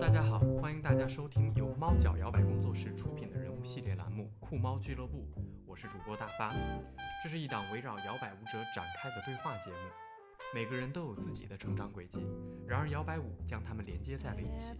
[0.00, 5.28] 大家好，欢迎大家收听由猫脚摇摆工作室出品的人物系列栏目《酷猫俱乐部》，
[5.66, 6.50] 我是主播大发。
[7.22, 9.76] 这是一档围绕摇摆舞者展开的对话节目，
[10.54, 12.24] 每个人都有自己的成长轨迹，
[12.64, 14.72] 然而摇摆舞将他们连接在了一起。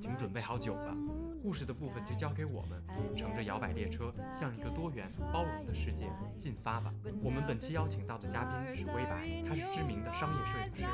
[0.00, 0.96] 请准备好酒吧，
[1.44, 2.82] 故事的部分就交给我们，
[3.14, 6.90] 乘着摇摆列车向一个多元包容的世界进发吧。
[7.22, 10.86] 我们本期邀请到的嘉宾是微白，他是知名的商业摄影师，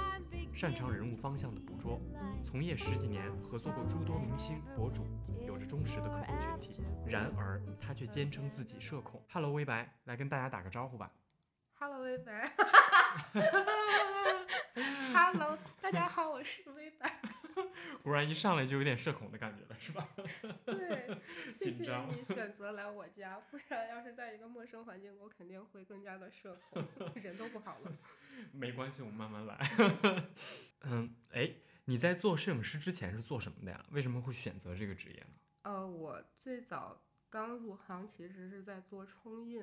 [0.52, 2.00] 擅长人物方向的捕捉。
[2.42, 5.06] 从业十几年，合作过诸多明星、博主，
[5.46, 6.82] 有着忠实的客户群体。
[7.06, 9.22] 然而，他却坚称自己社恐。
[9.32, 11.12] Hello，微白，来跟大家打个招呼吧。
[11.78, 12.50] Hello，微白。
[15.14, 17.20] Hello，大家好，我是微白。
[18.02, 20.08] 果然一上来就有点社恐的感觉了，是吧？
[20.64, 21.18] 对，
[21.52, 26.82] 谢谢你选择来我家，不然要是在一个陌生环境，我肯定会更加的社恐，
[27.16, 27.92] 人都不好了。
[28.52, 29.58] 没关系，我们慢慢来。
[30.82, 31.52] 嗯，哎，
[31.84, 33.84] 你在做摄影师之前是做什么的呀？
[33.90, 35.34] 为什么会选择这个职业呢？
[35.62, 39.62] 呃，我最早刚入行其实是在做冲印。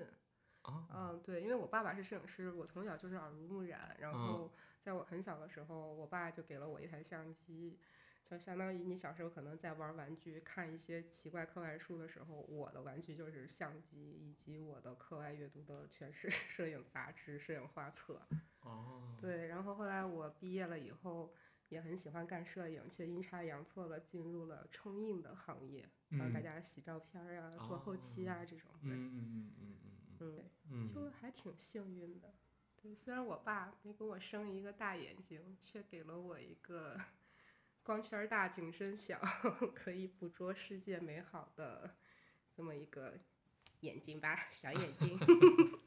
[0.63, 4.53] 啊，嗯，对，因为我爸爸是摄影师，我从小就是耳濡目染，然嗯后
[4.87, 7.77] 在我很小的时候，我爸就给了我一台相机，
[8.25, 18.21] 就相当于你小时候可能在玩玩具、看一些奇怪课外书的时候，我的玩具就是相机，以及我的课外阅读的全是 摄影杂志、摄影画册。
[18.61, 21.33] 哦，对，然后后来我毕业了以后，
[21.67, 28.71] 也很喜欢干摄影，却阴差阳错了进入了冲印的行业，帮大嗯家洗照片儿啊、做后期啊这种。
[28.81, 29.91] 对，嗯嗯嗯嗯嗯
[30.21, 30.53] 嗯。
[30.69, 32.33] 嗯，就还挺幸运的。
[32.81, 36.99] 对，虽然我爸没给我生一个大眼睛，却给了我一个
[37.83, 39.19] 光圈儿大、景深小，
[39.73, 41.95] 可以捕捉世界美好的
[42.55, 43.17] 这么一个
[43.81, 45.19] 眼睛吧，小眼睛。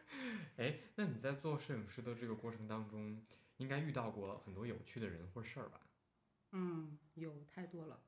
[0.58, 3.24] 哎，那你在做摄影师的这个过程当中，
[3.56, 5.80] 应该遇到过很多有趣的人或事儿吧？
[6.52, 8.02] 嗯，有太多了，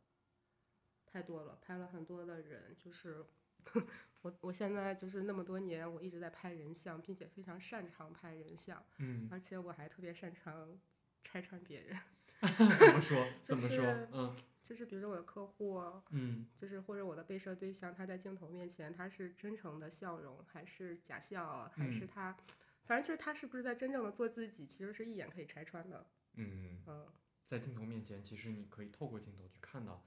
[1.06, 3.24] 太多了，拍了很多的人，就是
[4.22, 10.78] 我我现在就是那么多年，我一直在拍人像，并且非常擅长拍人像，嗯，而且我还特别擅长
[11.24, 11.98] 拆穿别人。
[12.42, 13.24] 怎么说？
[13.40, 14.08] 就怎么说是？
[14.12, 22.36] 嗯就是比如说我的客户，嗯就是或者我的被摄对象，他在镜头面前他是真诚的笑容，还是假笑，还是嗯他，
[22.84, 26.06] 反正就是他是不是在真正的做自己，其实是一眼可以拆穿的。
[26.34, 27.08] 嗯，嗯，
[27.48, 30.04] 在镜头面前，其实你可以透过镜头去看到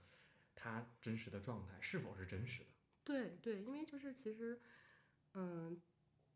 [0.55, 2.69] 他真实的状态是否是真实的。
[3.05, 4.59] 对对，因为就是其实，
[5.35, 5.79] 嗯，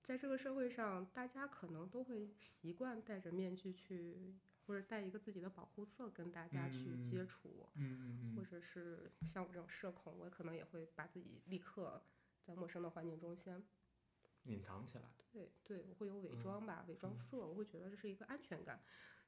[0.04, 4.38] 在这个社会上，大家可能都会习惯戴着面具去，
[4.68, 7.70] 或者带一个自己的保护色跟大家去接嗯触。
[7.76, 12.02] 嗯或者是像我这种社恐，我可能也会把自己立刻
[12.44, 13.62] 在陌生的环境中先
[14.44, 15.12] 隐藏起来。
[15.32, 18.80] 对对，我会有伪嗯装吧，伪装嗯色，我会觉得这是一个安全感。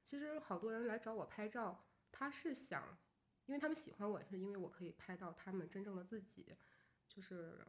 [0.04, 2.98] 其实好多人来找我拍照，他是想，
[3.48, 6.56] 因为他们喜欢我，是因为我可以拍到他们真正的自己。
[7.14, 7.60] 就是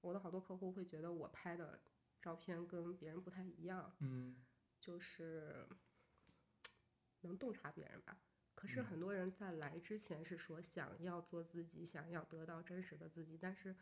[0.00, 1.80] 我的好多客户会觉得我拍的
[2.20, 4.44] 照片跟别人不太一样，嗯
[4.78, 5.66] 就是
[7.22, 8.16] 能洞察别人吧。
[8.54, 13.74] 可是嗯很多人在来之前是说想要做自己，想要得到真实的自己，但是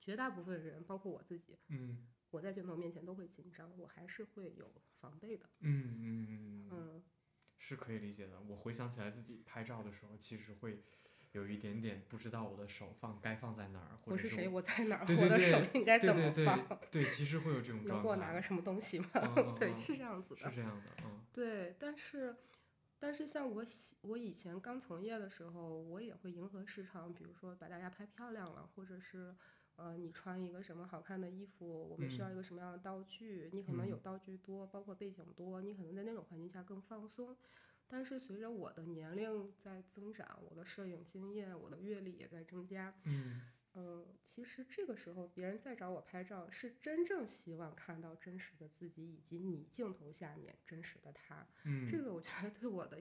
[0.00, 5.50] 绝大部分人，包括我自己，嗯我在镜头面前都会紧张，我还是会有防备的。
[5.60, 7.04] 嗯嗯嗯，嗯，
[7.56, 8.40] 是可以理解的。
[8.42, 10.84] 我回想起来自己拍照的时候，其实会
[11.38, 16.66] 有一点点不知道我的手放该放在哪儿，或者我是谁，我我在哪儿，对对我的手应该怎么放？
[16.90, 18.02] 对对，其实会有这种能状态。
[18.02, 19.06] 给我拿个什么东西吗？
[19.14, 20.50] 嗯嗯对，嗯是这样子的。
[20.50, 22.36] 是这样的，嗯对，但是，
[22.98, 29.34] 但是像我喜我以前刚从业的时候，我也会迎合市场，比如说把大家拍漂亮了，或者是
[29.76, 37.36] 呃你穿一个什么好看的衣服，我们需要一个什么样的道具，你可能有嗯道具多，包括背景多，你可能在那种环境下更放松。
[37.88, 43.40] 但是随着我的年龄在增长，我的摄影经验、我的阅历也在增加，嗯
[43.74, 51.46] 嗯，其实这个时候别人再找我拍照，是真正希望看到真实的自己，以及你镜头下面真实的他。
[51.64, 53.00] 嗯，这个我觉得对我的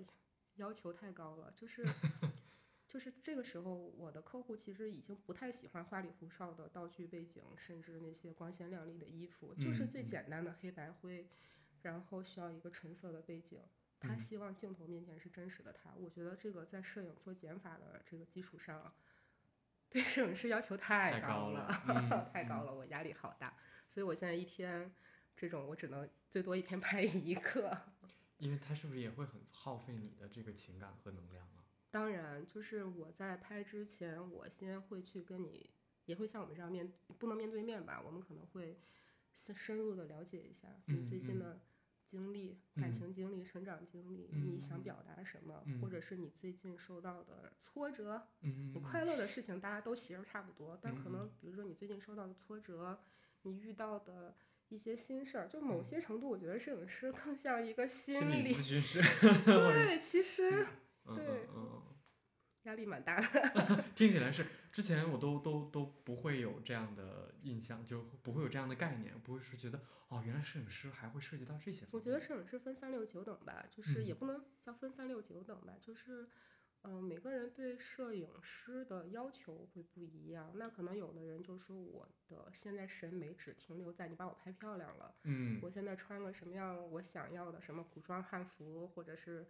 [0.56, 1.84] 要求太高了，就是
[2.88, 11.28] 就是这个时候，我的客户其实已经不太喜欢花里胡哨的道具背景，甚至那些光鲜亮丽的衣服，就是最简单的黑白灰，
[11.82, 13.60] 然后需要一个纯色的背景。
[14.00, 18.94] 他嗯希望镜头面前是真实的他，我觉得这个在摄影做减法的这个基础上，
[19.90, 23.58] 对摄影师要求太太高了，太高了，我压力好大。
[23.90, 24.94] 所以我现在一天
[25.36, 27.78] 这种我只能最多一天拍一个。
[28.38, 31.66] 因为他是不是也会很耗费你的这个情感和能量啊？
[31.90, 35.72] 当然，就是我在拍之前，我先会去跟你，
[36.06, 38.80] 也会像我们这样面，不能面对面吧，我们可能会
[39.34, 41.60] 深深入的了解一下你最嗯嗯近的
[42.08, 42.92] 经历、感嗯。
[42.92, 44.84] 情经历、成长经历，嗯你想嗯。
[44.84, 45.80] 表达什么，嗯。
[45.82, 51.12] 或者是你最近受到的挫折，嗯，你快乐的事情大家都其实差不多，但可嗯。
[51.12, 53.00] 能比如说你最近受到的挫折，
[53.44, 54.36] 你遇到的
[54.70, 55.84] 一些心事儿，就某嗯。
[55.84, 59.02] 些程度，我觉得摄影师更像一个心心理理咨询师，
[59.46, 60.66] 对，其 实
[61.06, 61.50] 嗯对
[62.64, 63.28] 压力蛮大的。
[63.56, 64.46] 嗯，听起来是
[64.78, 71.88] 之前我都都都不会有这样的印象，就不会有这样的概念，不会是觉得哦，原来摄影师还会涉及到这些。
[71.90, 76.30] 我觉得摄影师分三六九等吧，就是也嗯不能叫分三六九等吧，就是，
[76.84, 80.52] 嗯、每个人对摄影师的要求会不一样。
[80.54, 89.48] 那可能有的人就说我的现在审美只停留在你把我拍漂亮了，嗯我现在穿个什么样我想要的什么古装汉服，或者是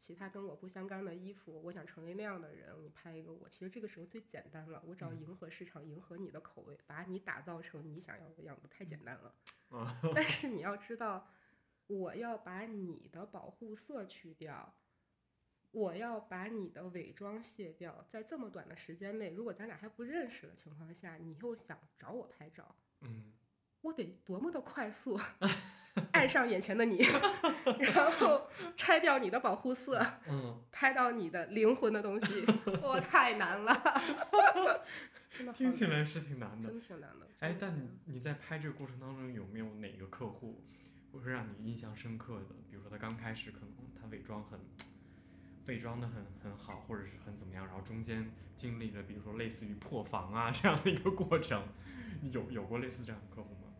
[0.00, 3.46] 其他跟我不相干的衣服，我想成为那样的人，你拍一个我。
[3.50, 9.34] 其实这个时候最简单了，我只要嗯迎合市场，迎合你的口味，把你打造成你想要的样子，太简单了。
[9.68, 11.28] 啊，但是你要知道，
[11.86, 14.74] 我要把你的保护色去掉，
[15.70, 23.34] 我要把你的伪装卸掉，在这么短的时间内，如果咱俩还不认识的情况下，你又想找我拍照，嗯
[23.82, 25.20] 我得多么的快速
[26.20, 26.98] 爱上眼前的你，
[27.94, 28.46] 然后
[28.76, 32.44] 拆掉你的保护色，嗯， 拍到你的灵魂的东西，
[32.82, 33.72] 我，太难了，
[35.32, 36.68] 真的听起来是挺难的。
[36.68, 37.26] 真挺难的。
[37.38, 40.62] 哎，但你在拍这个过程当中有没有哪个客户
[41.10, 42.54] 会让你印象深刻的？
[42.70, 44.60] 比如说他刚开始可能他伪装很
[45.68, 51.62] 伪装的很很好，或者是很怎么样，然后中间经历了比如说类似于破防啊这样的一个过程，
[52.30, 53.72] 有有过类似这样的客户吗？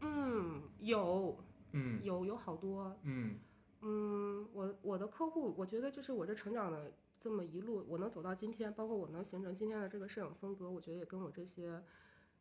[0.00, 1.38] 嗯，有
[1.78, 3.38] 嗯有有好多，嗯
[3.82, 11.82] 嗯，我我的客户，我觉得就是我这成长的这么一路，我能走到今天，包括我能形成今天的这个摄影风格，我觉得也跟我这些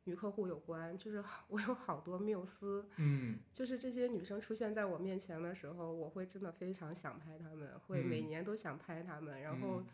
[0.06, 0.98] 女客户有关。
[0.98, 9.86] 就是我有好多缪斯，嗯就是这些女生出现在我面前的时候，我会真的非常想拍她们，会每嗯年都想拍她们，然后嗯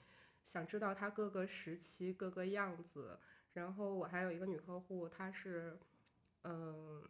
[0.43, 3.17] 想知道她各个时期各个样子。
[3.53, 5.79] 然后我还有一个女客户，她是，
[6.43, 7.03] 嗯。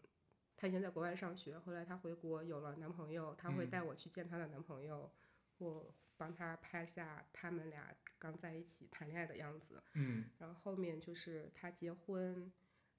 [0.62, 5.12] 她以前在国外上学，后来她回国有了男朋友，她会嗯带我去见她的男朋友，
[5.58, 9.82] 我帮她拍下他们俩刚在一起谈恋爱的样子。
[9.96, 12.54] 嗯然后后面就是她结婚，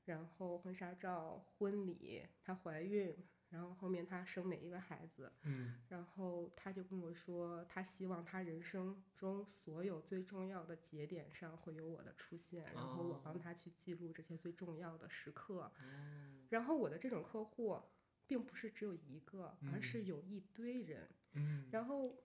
[0.07, 3.17] 然后婚纱照、婚礼，她怀孕，
[3.51, 15.71] 然后后面她生每一个孩子，嗯然后她就跟我说，她希望她人生中所有最重要的节点上会有我的出现，然后我帮哦她去记录这些最重要的时刻。
[15.81, 17.81] 哦然后我的这种客户，
[18.27, 21.09] 并不是只有一个，而嗯是有一堆人。
[21.33, 22.23] 嗯然后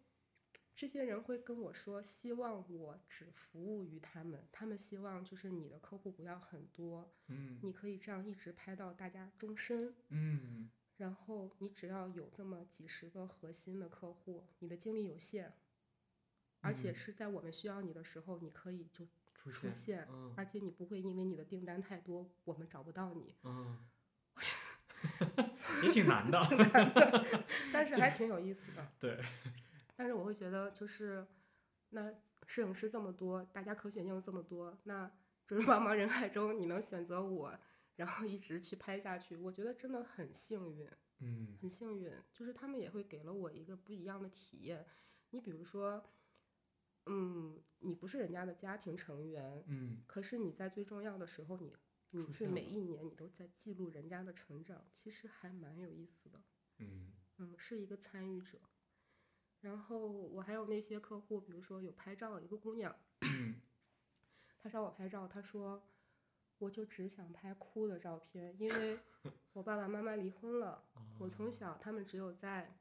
[0.76, 9.96] 这些人会跟我说，希望我只服务于他们，他们希望就是你的客户不要很多，嗯你可以这样一直拍到大家终身。
[10.10, 15.54] 嗯然后你只要有这么几十个核心的客户，你的精力有限，
[16.60, 23.36] 而且嗯是在我们需要你的时候，你可以就出出现，嗯而且你不会因为你的订单太多，我们找不到你。
[23.44, 23.88] 嗯，
[25.84, 26.40] 也挺难的。
[27.72, 28.88] 但是还挺有意思的。
[29.00, 29.20] 对。
[29.96, 31.26] 但是我会觉得，就是
[31.90, 32.14] 那
[32.46, 35.12] 摄影师这么多，大家可选性这么多，那
[35.46, 37.58] 就是茫茫人海中你能选择我，
[37.96, 40.90] 然后一直去拍下去，我觉得真的很幸运，
[41.20, 42.12] 嗯很幸运。
[42.32, 44.86] 就是他们也会给了我一个不一样的体验。
[45.32, 46.04] 你比如说，
[47.08, 51.74] 嗯，你不是人家的家庭成员，嗯可是你在最重要的时候你，
[52.12, 56.42] 你是每一年你都在记录人家的成长，其实还蛮有意思的。
[56.80, 58.60] 嗯嗯，是一个参与者。
[59.62, 63.62] 然后我还有那些客户，比如说有拍照，一个姑娘， 嗯
[64.60, 65.88] 她找我拍照，她说
[66.60, 69.00] 我就只想拍哭的照片，因为
[69.54, 70.88] 我爸爸妈妈离婚了，
[71.20, 72.80] 我从哦小他们只有在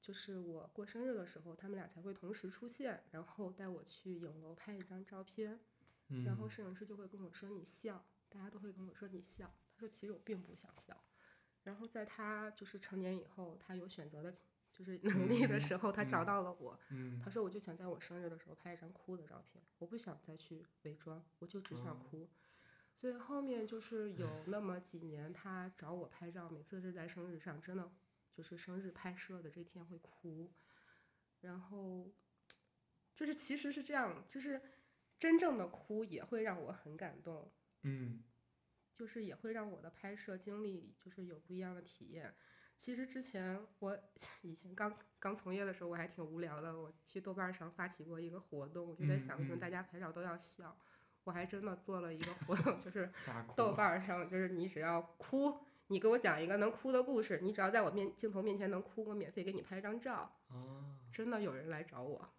[0.00, 5.60] 就是我过生日的时候，他们俩才会同时出现，然后带我去影楼拍一张照片，
[6.08, 8.04] 嗯，然后摄影师就会跟我说你笑，
[8.36, 10.94] 大家都会跟我说你笑，他说其实我并不想笑。
[11.62, 14.32] 然后在他就是成年以后，他有选择的，
[14.70, 16.78] 就是能力的嗯时候，他找嗯到了我。
[16.90, 22.28] 嗯他说我就想在我生日的时候拍一张哭的照片，我不想再去伪装，我就只想哦哭。
[22.94, 27.90] 所以后面就是有那么几年，他找我拍照，每次是在生日上，真的
[28.32, 30.52] 就是生日拍摄的这天会哭。
[31.40, 32.12] 然后
[33.12, 34.62] 就是其实是这样，就是
[35.18, 37.50] 真正的哭也会让我很感动，
[37.86, 38.22] 嗯
[38.94, 42.34] 就是也会让我的拍摄经历就是有不一样的体验。
[42.78, 43.98] 其实之前我
[44.42, 46.78] 以前刚刚从业的时候，我还挺无聊的。
[46.78, 50.76] 我去豆瓣上发起过一个活动，我就在想，为什么大家拍照都要笑？
[51.24, 53.10] 我还真的做了一个活动，就是
[53.56, 60.38] 豆瓣上，就是你只要哭，你给我讲一个能哭的故事，你只要在我面镜头面前能哭，我免费给你拍张照。
[60.48, 62.32] 啊真的有人来找我，啊，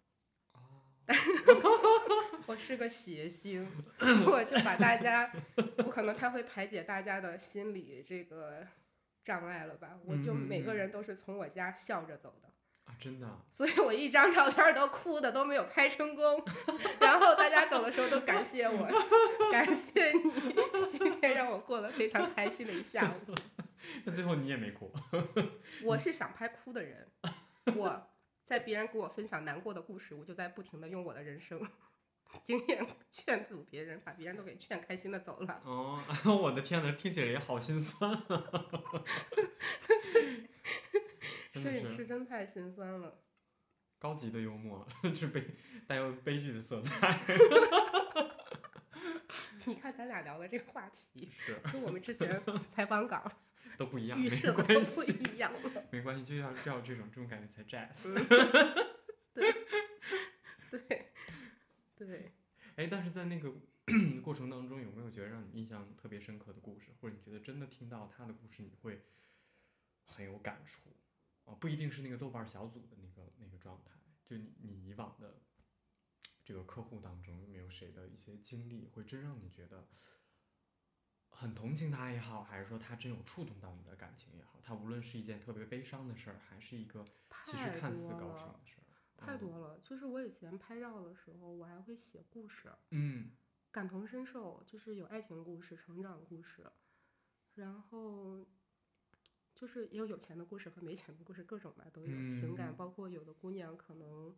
[2.46, 3.66] 我是个谐星，
[4.26, 5.30] 我就把大家，
[5.78, 8.66] 我可能他会排解大家的心理这个
[9.24, 12.48] 障碍了吧，我就每个嗯人都是从我家笑着走的。
[12.84, 16.42] 啊，真的啊，所以我一张照片都哭的都没有拍成功，
[17.00, 18.88] 然后大家走的时候都感谢我，
[19.52, 20.54] 感谢你，
[20.88, 23.34] 今天让我过得非常开心的一下午。
[24.04, 24.90] 那最后你也没哭。
[25.84, 27.08] 我是想拍哭的人，
[27.76, 28.10] 我
[28.48, 31.60] 在别人给我分享难过的故事，我就在不停的用我的人生
[32.42, 35.60] 经验劝阻别人，把别人都给劝开心的走了。
[35.64, 36.00] 哦，
[36.42, 38.24] 我的天呐，听起来也好心酸啊！
[41.52, 43.20] 真摄影师真太心酸了。
[43.98, 45.44] 高级的幽默，是悲
[45.86, 47.20] 带有悲剧的色彩。
[49.66, 53.30] 你看咱俩聊的这个话题，是跟我们之前采访稿
[53.78, 55.84] 都不一样，没预设都关不系，一样了。
[55.90, 58.12] 没关系，就要就要这种这种感觉才 jazz。
[60.70, 61.12] 对
[61.96, 62.32] 对，
[62.76, 63.54] 哎，但是在那个
[64.22, 69.00] 过程当中，有没有觉得让你印象特别深刻的故事，或者你觉得真的听到他的故事，你会
[70.04, 70.90] 很有感触
[71.44, 71.54] 啊？
[71.54, 73.92] 不一定是那个豆瓣小组的那个那个状态，
[74.26, 75.40] 就你你以往的
[76.44, 79.88] 这个客户当中，有没有谁的一些经历，会真让你觉得
[81.40, 87.04] 很同情他也好，还是说他真有触动到你的感情也好，他无论是一件特别悲伤的事儿，还是一个
[87.44, 89.78] 其实看似高尚的，事儿，嗯太多了。
[89.84, 93.30] 就是我以前拍照的时候，我还会写故事，嗯
[93.70, 96.68] 感同身受，就是有爱情故事、成长故事，
[97.54, 98.44] 然后
[99.54, 102.26] 就是也有有钱的故事和没钱的故事，各种吧都有。
[102.26, 104.36] 情感嗯包括有的姑娘可能，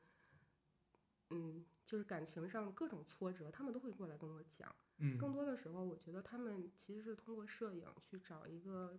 [1.31, 4.75] 嗯，就是感情上各种挫折，他们都会过来跟我讲。
[5.01, 8.99] 嗯更多的时候，我觉得他们其实是通过摄影去找一个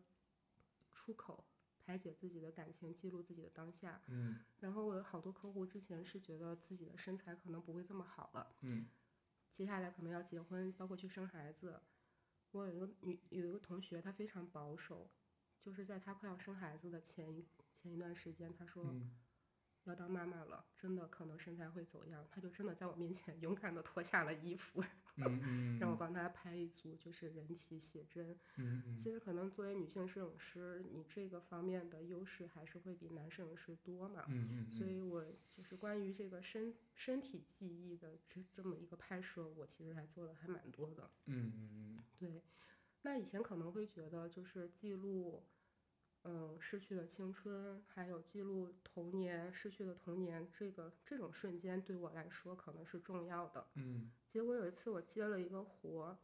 [0.92, 1.46] 出口，
[1.80, 4.02] 排解自己的感情，记录自己的当下。
[4.08, 8.86] 嗯然后我有好多客户之前是觉得自己的身材可能不会这么好了，嗯
[9.50, 11.82] 接下来可能要结婚，包括去生孩子。
[12.52, 15.10] 我有一个女有一个同学，她非常保守，
[15.62, 19.12] 就是在她快要生孩子的前一前一段时间，她说嗯
[19.86, 22.28] 要当妈妈了，真的可能身材会走样。
[22.30, 24.84] 她就真的在我面前 勇敢的脱下了衣服，
[25.18, 28.32] 嗯嗯，让我帮她拍一组就是人体写真。
[28.58, 34.26] 嗯嗯其实可能作为女性摄影师，你这个方面的优势还是会比男摄影师多嘛。
[34.30, 41.10] 嗯嗯，所以我就是关于这个身身体记忆的这这么一个拍摄，我其实还做的还蛮多的。
[41.26, 42.42] 嗯嗯对，
[43.02, 45.44] 那以前可能会觉得就是记录，
[46.24, 53.68] 嗯，逝去的青春，还有记录童年逝去的童年，这个这种瞬间对我来说可能是重要的。
[53.74, 54.12] 嗯。
[54.28, 56.20] 结果有一次我接了一个活，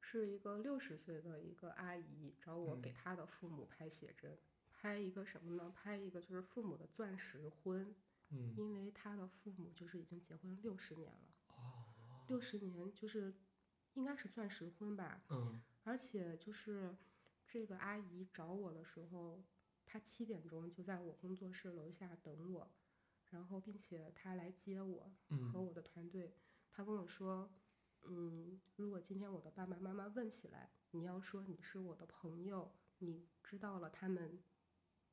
[0.00, 2.90] 是一个六十岁的一个阿姨找我给。
[2.90, 4.38] 嗯她的父母拍写真，
[4.70, 5.72] 拍一个什么呢？
[5.74, 7.94] 拍一个就是父母的钻石婚，
[8.30, 8.54] 嗯。
[8.56, 11.84] 因为她的父母就是已经结婚六十年了，哦。
[12.28, 13.34] 六十年就是
[13.94, 15.60] 应该是钻石婚吧，嗯。
[15.82, 16.96] 而且就是
[17.46, 19.44] 这个阿姨找我的时候，
[19.84, 22.70] 她七点钟就在我工作室楼下等我，
[23.30, 26.34] 然后并且她来接我和嗯我的团队，
[26.70, 27.52] 她跟我说，
[28.02, 34.42] 嗯，如果今天我的爸爸妈妈问起来，你要说你是我的朋友，你知道了他们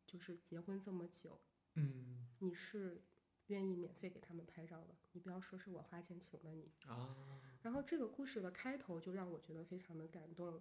[0.06, 1.42] 就是结婚这么久，
[1.76, 2.28] 嗯。
[2.40, 3.04] 你是
[3.48, 6.72] 愿意免费给他们拍照的，你不要说是我花钱请的你。
[6.88, 7.16] 啊。
[7.62, 10.60] 然后这个故事的开头就让我觉得非常的感动，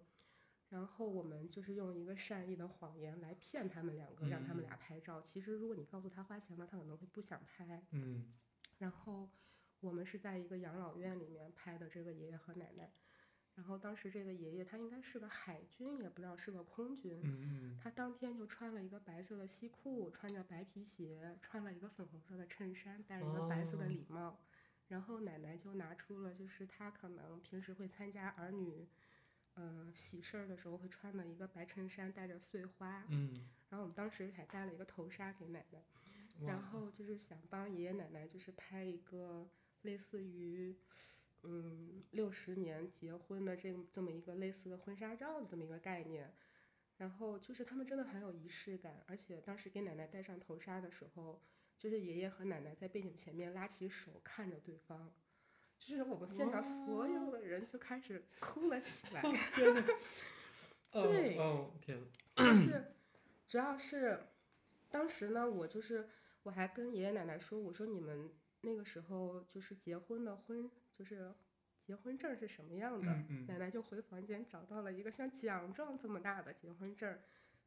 [0.70, 5.20] 然后我们就是用一个善意的谎言来骗他们两个，让他们俩拍照。
[5.20, 7.84] 其实如果你告诉他花钱了，他可能会不想拍。
[7.90, 8.32] 嗯
[8.78, 9.28] 然后
[9.80, 12.90] 我们是在一个养老院里面拍的这个爷爷和奶奶，
[13.54, 24.38] 然后当时这个爷爷他应该是个海军，也不知道是个空军，嗯他当天就穿了一个白色的西裤，穿着白皮鞋，穿了一个粉红色的衬衫，戴了一个白色的哦礼帽。
[24.88, 28.88] 然后奶奶就拿出了，就是她可能平时会参加儿女，
[29.62, 33.04] 嗯、喜事儿的时候会穿的一个白衬衫，带着碎花。
[33.10, 33.30] 嗯，
[33.68, 35.82] 然后我们当时还带了一个头纱给奶奶，
[36.46, 39.46] 然后就是想帮爷爷奶奶就是拍一个
[39.82, 40.74] 类似于，
[41.42, 46.32] 嗯，六十年结婚的这这么一个类似的婚纱照的这么一个概念。
[46.96, 51.42] 然后就是他们真的很有仪式感，而且当时给奶奶戴上头纱的时候，
[51.78, 55.12] 就是爷爷和奶奶在背景前面拉起手看着对方，
[55.80, 59.22] 就是我们现场所有的人就开始哭了起来。
[59.54, 59.82] 天呐，
[60.92, 61.98] 对哦哦天，
[62.36, 62.94] 就是
[63.48, 64.26] 主要是
[64.90, 66.08] 当时呢，我就是
[66.42, 71.32] 我还跟爷爷奶奶说，我说你们那个时候就是结婚的婚，就是
[71.86, 73.10] 结结婚证是什么样的。
[73.10, 77.18] 嗯嗯奶奶就回房间找到了一个像奖状这么大的结婚证，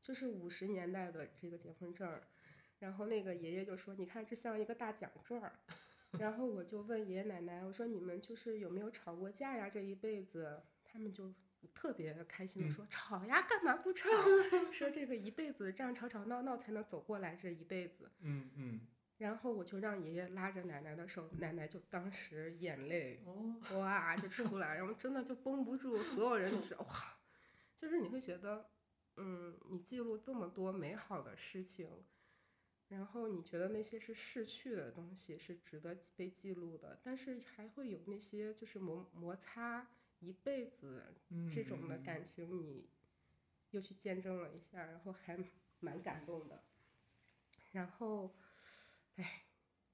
[0.01, 2.21] 就是五十年代的这个结婚证。
[2.79, 5.59] 然后那个爷爷就说：“你看，这像一个大奖状儿。”
[6.19, 9.69] 然后我就问爷爷奶奶：“我说你们就是有没有吵过架呀？
[9.69, 11.33] 这一辈子？”他们就
[11.73, 14.07] 特别开心的嗯说：“吵呀，干嘛不吵？
[14.71, 18.79] 说这个一辈子这样吵吵闹闹才能走过来这一辈子。”嗯嗯，
[19.17, 26.85] 然后我就让爷爷拉着奶奶的手，奶奶就当时眼泪哦，哇就出来，然后真的就绷不住，所有人就是哇，
[27.75, 28.69] 就是你会觉得，
[29.17, 31.89] 嗯，你记录这么多美好的事情，
[32.93, 39.87] 然后你觉得那些是逝去的东西是值得被记录的，但是还会有那些就是摩摩擦
[40.19, 42.87] 一辈子嗯这种的嗯感情，你
[43.71, 45.37] 又去见证了一下，然后还
[45.79, 46.63] 蛮感动的。
[47.71, 48.35] 然后，
[49.15, 49.45] 哎，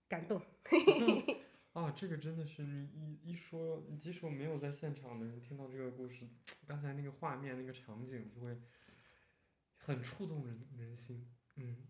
[0.09, 0.41] 感动。
[1.71, 2.85] 啊， 这个真的是你
[3.23, 6.27] 一一说，即使我没有在现场的人听到这个故事，
[6.67, 8.61] 刚才那个画面、那个场景就会
[9.77, 11.25] 很触动人人心，
[11.55, 11.87] 嗯，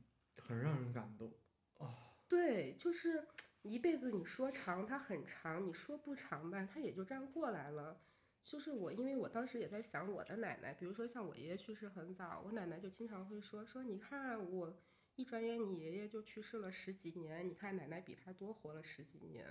[0.49, 1.31] 很让人感动
[1.77, 1.95] 啊。
[2.27, 3.27] 对，就是
[3.61, 8.01] 一辈子，你说长它很长，你说不长吧，它也就这样过来了。
[8.43, 14.75] 就是我，因为我当时也在想我的奶奶，比如说像我爷爷去世很早，我奶奶就经常会说说，你看我
[15.17, 19.45] 一转眼你爷爷就去世了十几年，你看奶奶比他多活了十几年，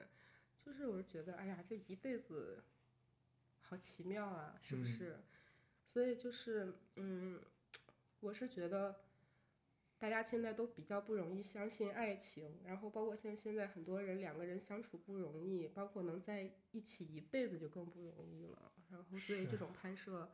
[0.60, 2.64] 就是我就觉得，哎呀，这一辈子
[3.60, 5.20] 好奇妙啊，是不嗯是？
[5.84, 7.40] 所以就是，嗯，
[8.18, 9.07] 我是觉得。
[9.98, 18.72] 大家现在都比较不容易相信爱情，然后包括像现在很多人两个人相处不容易，包括能在一起一辈子就更不容易了。
[18.90, 20.30] 然后所以这种拍摄，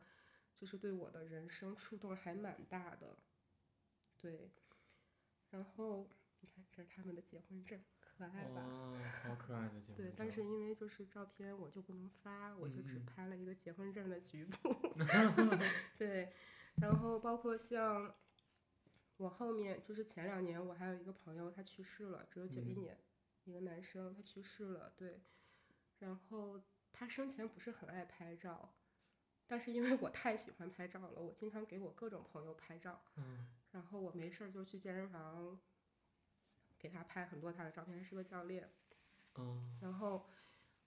[0.53, 3.17] 就是对我的人生触动还蛮大的。
[4.17, 4.51] 对，
[5.49, 6.09] 然后
[6.41, 8.61] 你看这是他们的结婚证，可爱吧？
[8.61, 14.73] 哇，好可爱的结婚对，但是因为就是照片我就不能发，我就只拍了一个结婚证的局部。
[15.97, 16.31] 对，
[16.75, 18.15] 然后包括像
[19.17, 22.79] 我后面就是前两年我还有一个朋友他去世了，只有九一嗯。
[22.81, 22.99] 年，
[23.45, 25.21] 一个男生他去世了，对，
[25.99, 28.75] 然后他生前不是很爱拍照，
[29.47, 33.47] 但是因为我太喜欢拍照了，我经常给我各种朋友拍照，嗯。
[33.71, 35.59] 然后我没事儿就去健身房
[36.77, 38.71] 给他拍很多他的照片，他是个教练。
[39.37, 40.29] 嗯然后，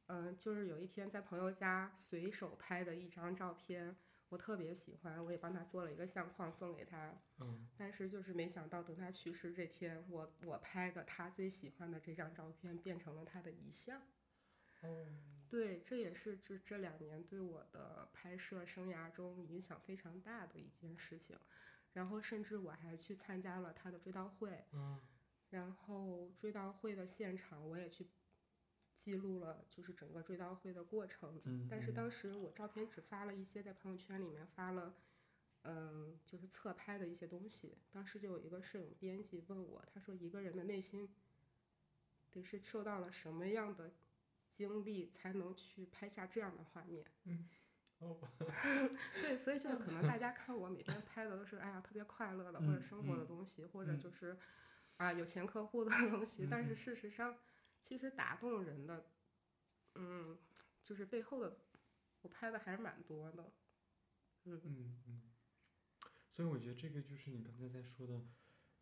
[0.06, 3.94] 嗯、就是有一天在朋友家随手拍的一张照片，
[4.30, 7.18] 我特别喜欢，我也帮他做了一个相框送给他。
[7.40, 14.02] 嗯但是就是没想到，等他去世这天，我我拍的他最喜欢的这张照片变成了他的遗像。
[14.82, 15.06] 哦，
[15.48, 21.38] 对，这也是这这两年对我的拍摄生涯中影响非常大的一件事情。
[21.94, 25.00] 然后甚至我还去参加了他的追悼会，嗯
[25.50, 28.06] 然后追悼会的现场我也去
[28.98, 31.40] 记录了，就是整个追悼会的过程。
[31.44, 34.94] 嗯，但是嗯当时我照片只发了一些，在朋友圈里面发了，
[35.62, 37.78] 嗯，就是侧拍的一些东西。
[37.90, 41.08] 当时就有一个摄影编辑问我，他说一个人的内心
[42.30, 43.90] 得是受到了什么样的
[44.50, 47.04] 经历，才能去拍下这样的画面？
[48.00, 48.16] 哦，
[49.22, 54.36] 对，所以就 是可能大家看我每天拍的都是哎呀特别快乐的，或者嗯生活的嗯东西，或者嗯就是
[54.98, 57.36] 啊有钱客户的东西，但是嗯嗯事实上，
[57.80, 59.06] 其实打动人的，
[59.94, 60.38] 嗯，
[60.82, 61.58] 就是背后的，
[62.22, 63.52] 我拍的还是蛮多的，
[64.44, 65.22] 嗯嗯嗯，
[66.30, 68.22] 所以我觉得这个就是你刚才在说的，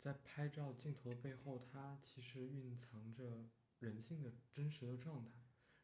[0.01, 5.31] 在拍照镜头的背后，它其实蕴藏着人性的真实的状态。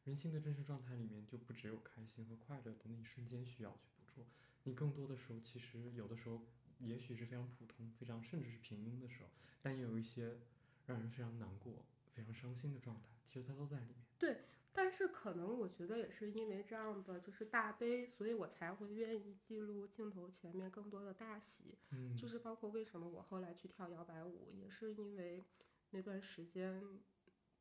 [0.04, 4.26] 人性的真实状态里面，就不只有开心和快乐的那一瞬间需要去捕捉，
[4.64, 6.44] 你更多的时候，其实有的时候，
[6.80, 10.40] 也许是非常普通、非常甚至是平庸的时候，但也有一些
[10.86, 13.96] 让人非常难过、非常伤心的状态，其实它都在里面。
[14.18, 14.42] 对
[14.74, 21.76] 但是可能我觉得也是因为这样的就是大悲，所以我才会愿意记录镜头前面更多的大喜。
[21.90, 25.44] 嗯，就是包括为什么我后来去跳摇摆舞，也是因为
[25.90, 26.82] 那段时间，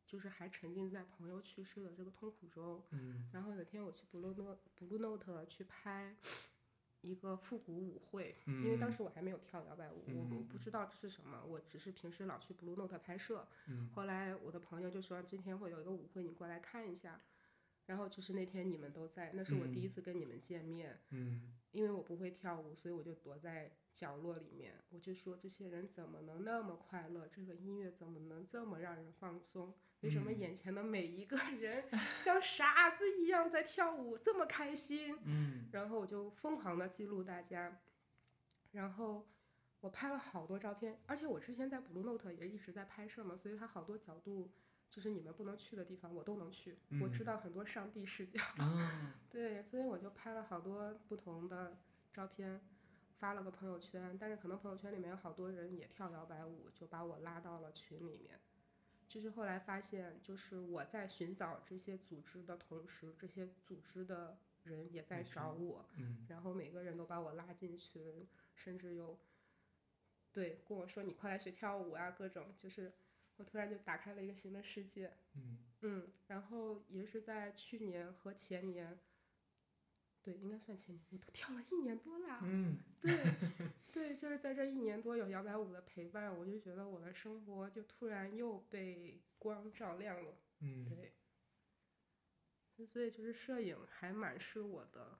[0.05, 2.81] 就是还沉浸在朋友去世的这个痛苦中。
[2.91, 6.15] 嗯然后有天我去 Blue Note Blue Note 去拍
[7.01, 13.47] 一个复古舞会，因为当嗯时我还没有跳摇摆舞，我我不知道这是什么，我只是平时老去 Blue Note 拍摄。
[13.67, 17.19] 嗯后来我的朋友就说今天会有一个舞会，你过来看一下。
[17.87, 21.01] 然后就是那天你们都在，那是我第一嗯次跟你们见面。
[21.09, 24.75] 嗯因为我不会跳舞，所以我就躲在角落里面。
[24.89, 27.27] 我就说这些人怎么能那么快乐？
[27.27, 29.73] 这个音乐怎么能这么让人放松？
[30.01, 31.87] 为什么嗯眼前的每一个人
[32.23, 35.17] 像傻子一样在跳舞，这么开心？
[35.25, 37.79] 嗯然后我就疯狂的记录大家，
[38.71, 39.27] 然后
[39.79, 44.51] 我拍了好多照片，而且我之前在 Blue Note 也一直在拍摄嘛，所以它好多角度
[44.91, 46.77] 就是你们不能去的地方，我都能去。
[46.89, 51.77] 嗯我知道很多上帝视角，啊， 对，所以我就拍了好多不同的
[52.13, 52.61] 照片，
[53.17, 54.17] 发了个朋友圈。
[54.19, 58.39] 但是可能朋友圈里面有好多人也跳摇摆舞，就把我拉到了群里面。
[59.07, 69.17] 就是后来发现，就是我在寻找这些组织的同时，这些组织的人也在找我，嗯然后每个人都把我拉进群，甚至有
[70.31, 72.93] 对跟我说你快来学跳舞啊，各种就是
[73.41, 75.11] 我突然就打开了一个新的世界。
[75.33, 78.99] 嗯嗯，然后也是在去年和前年，
[80.21, 82.39] 对，应该算前年，我都跳了一年多啦。
[82.43, 83.17] 嗯对，
[83.91, 90.37] 对，就是在这一年多有摇摆舞的陪伴，我就觉得我的生活就突然又被光照亮了。
[90.59, 91.15] 嗯，对，
[92.85, 95.17] 所以就是摄影还蛮是我的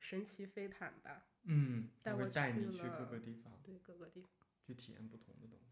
[0.00, 1.28] 神奇飞毯吧。
[1.44, 4.30] 嗯，带我去带你去各了个地方对，各个地方。
[4.66, 5.71] 去体验不同的东西。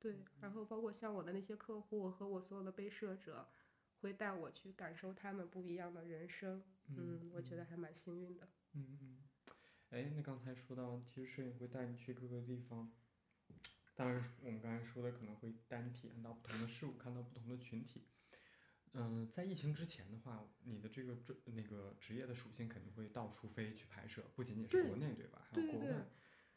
[0.00, 3.46] 对，然后包括像我的那些客户和我所有的被摄者，
[4.00, 6.64] 会带我去感受他们不一样的人生。
[6.88, 8.48] 嗯，我觉得还蛮幸运的。
[8.72, 9.22] 嗯嗯，
[9.90, 12.90] 哎，那刚才说到，其实摄影会带你去各个地方。
[13.94, 18.08] 当然，我们刚才说的可能会带你体验到不同的事物，看到不同的群体。
[18.92, 25.46] 嗯、在疫情之前的话，你的这个专那个职业的属性肯定会到处飞去拍摄，不仅仅是国内对吧？
[25.48, 26.06] 还有对对国外。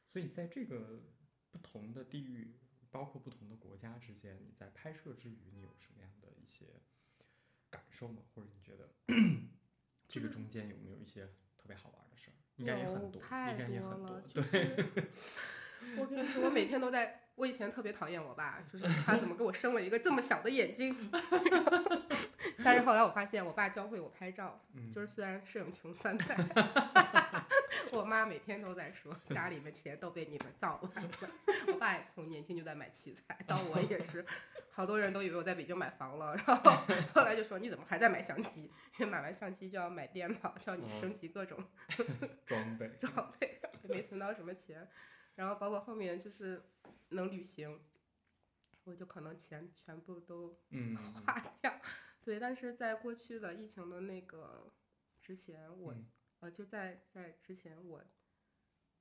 [0.08, 1.04] 所以在这个
[1.52, 2.56] 不同的地域，
[2.94, 6.68] 包括不同的国家之间，你在拍摄之余，你有什么样的一些
[7.72, 8.22] 感受吗？
[8.36, 8.88] 或者你觉得
[10.08, 11.26] 这个中间有没有一些
[11.58, 12.34] 特别好玩的事儿？
[12.58, 15.63] 应该也很多，应该也很多对，是
[15.98, 17.20] 我跟你说，我每天都在。
[17.36, 20.96] 我以前特别讨厌我爸，就是他怎么给我生了一个这么小的眼睛。
[22.64, 26.38] 但是后来我发现，我爸教会我拍照，嗯，就是虽然摄影穷三代，
[27.92, 31.12] 我妈每天都在说 家里面钱都被你们造完了。
[31.70, 34.24] 我爸也从年轻就在买器材，到我也是，
[34.70, 36.72] 好多人都以为我在北京买房了，然后
[37.16, 38.72] 后来就说你怎么还在买相机？
[39.00, 41.58] 因为买完相机就要买电脑，就要你升级各种
[42.46, 44.88] 装备，装备，也没存到什么钱。
[45.36, 46.64] 然后包括后面就是
[47.10, 47.80] 能旅行，
[48.84, 51.80] 我就可能钱全部都嗯，花掉。
[52.24, 54.72] 对，但是在过去的疫情的那个
[55.22, 56.06] 之前，我、嗯。
[56.40, 58.04] 呃就在在之前我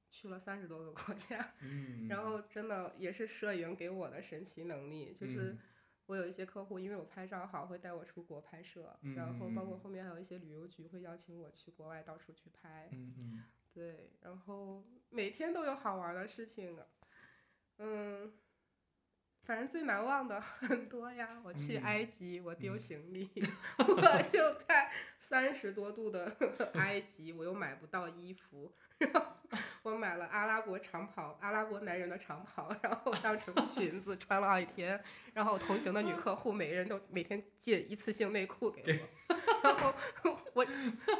[0.08, 5.58] 去了三十多个国家，嗯， 然后真的也是摄影给我的神奇能力，就是嗯。
[6.06, 9.80] 我有一些客户，因为我拍照好，会带我出国拍摄，然后包括嗯。
[9.80, 16.86] 后面还有一些旅游局会邀请我去国外到处去拍，嗯嗯对，然后每天都有好玩的事情啊，
[17.78, 18.32] 嗯，
[19.44, 21.40] 反正最难忘的 很多呀。
[21.42, 23.30] 我去嗯埃及，我丢嗯行李，
[23.78, 26.36] 我就在三十多度的
[26.74, 29.36] 埃及，我又买不到衣服，然后
[29.82, 35.02] 我买了阿拉伯长袍，阿拉伯男人的长袍，然后当成裙子穿了好几天，
[35.34, 39.08] 然后同行的女客户每个人都每天借一次性内裤给我，
[39.62, 39.94] 然后
[40.54, 40.66] 我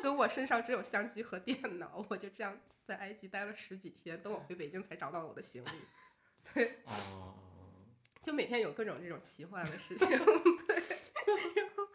[0.02, 6.62] 跟我身上只有相机和电脑，我就这样在埃及待了十几天，等我回北京才找到我的行李。
[6.84, 7.34] 哦，
[8.20, 10.82] 就每天有各种这种奇幻的事情，对，
[11.56, 11.88] 然后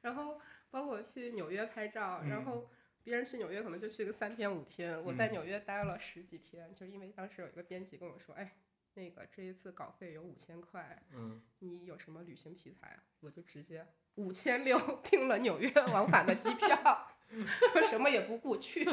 [0.00, 2.70] 然后包括去纽约拍照，然后
[3.02, 5.32] 别人去纽约可能就去个三天五天，我在嗯。
[5.32, 8.56] 纽约待了十几天，就因为当时有一个编辑跟我说，哎，
[8.94, 13.04] 那个这一次稿费有五千块，嗯，你有什么旅行题材啊？
[13.20, 13.86] 我就直接
[14.16, 17.08] 五千六订了纽约往返的机票，
[17.88, 18.84] 什么也不顾去，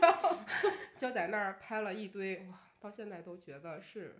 [0.00, 0.36] 然后
[0.98, 4.16] 就在那儿拍了一堆，哇，到现在都觉得是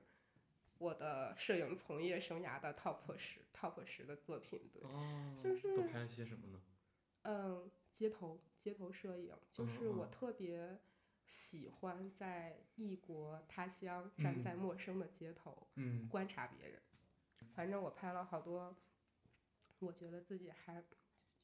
[0.79, 6.61] 我的摄影从业生涯的 top 十 top 十的作品，对，哦，就是都拍了些什么呢？
[7.23, 10.79] 嗯，街头街头摄影，就是我特别
[11.27, 16.81] 喜欢在异国他乡站在嗯陌生的街头，嗯观察别人。
[17.55, 18.75] 反正我拍了好多，
[19.81, 20.83] 我觉得自己还，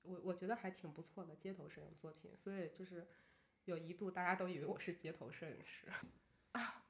[0.02, 3.06] 我我觉得还挺不错的街头摄影作品，所以就是
[3.64, 5.88] 有一度大家都以为我是街头摄影师
[6.52, 6.84] 啊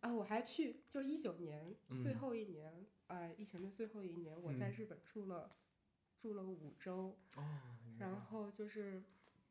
[0.00, 0.12] 啊！
[0.12, 5.56] 我还去，就一九年最嗯后一年，呃，疫情的最后一年，我在嗯日本住了、
[6.16, 7.42] 住了五周，哦，
[7.98, 9.02] 然后就是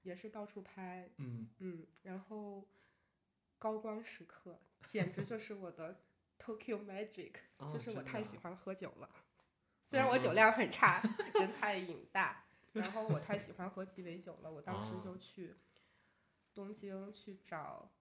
[0.04, 2.68] 也是到处拍，嗯嗯，然后
[3.58, 6.00] 高光时刻简直就是我的
[6.40, 9.10] Tokyo Magic，、哦就是我太喜欢喝酒了。
[9.86, 11.02] 虽然我酒量很差，
[11.40, 12.44] 人菜瘾大，
[12.74, 14.52] 然后我太喜欢喝鸡尾酒了。
[14.52, 15.56] 我当时就哦去
[16.54, 17.92] 东京去找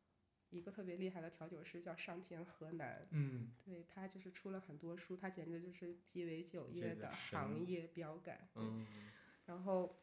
[0.50, 3.06] 一个特别厉害的调酒师，叫上田河南。
[3.10, 8.48] 嗯对他就是出了很多书，他简直就是鸡尾酒业的行业标杆。
[8.54, 8.86] 对，嗯
[9.46, 10.00] 然后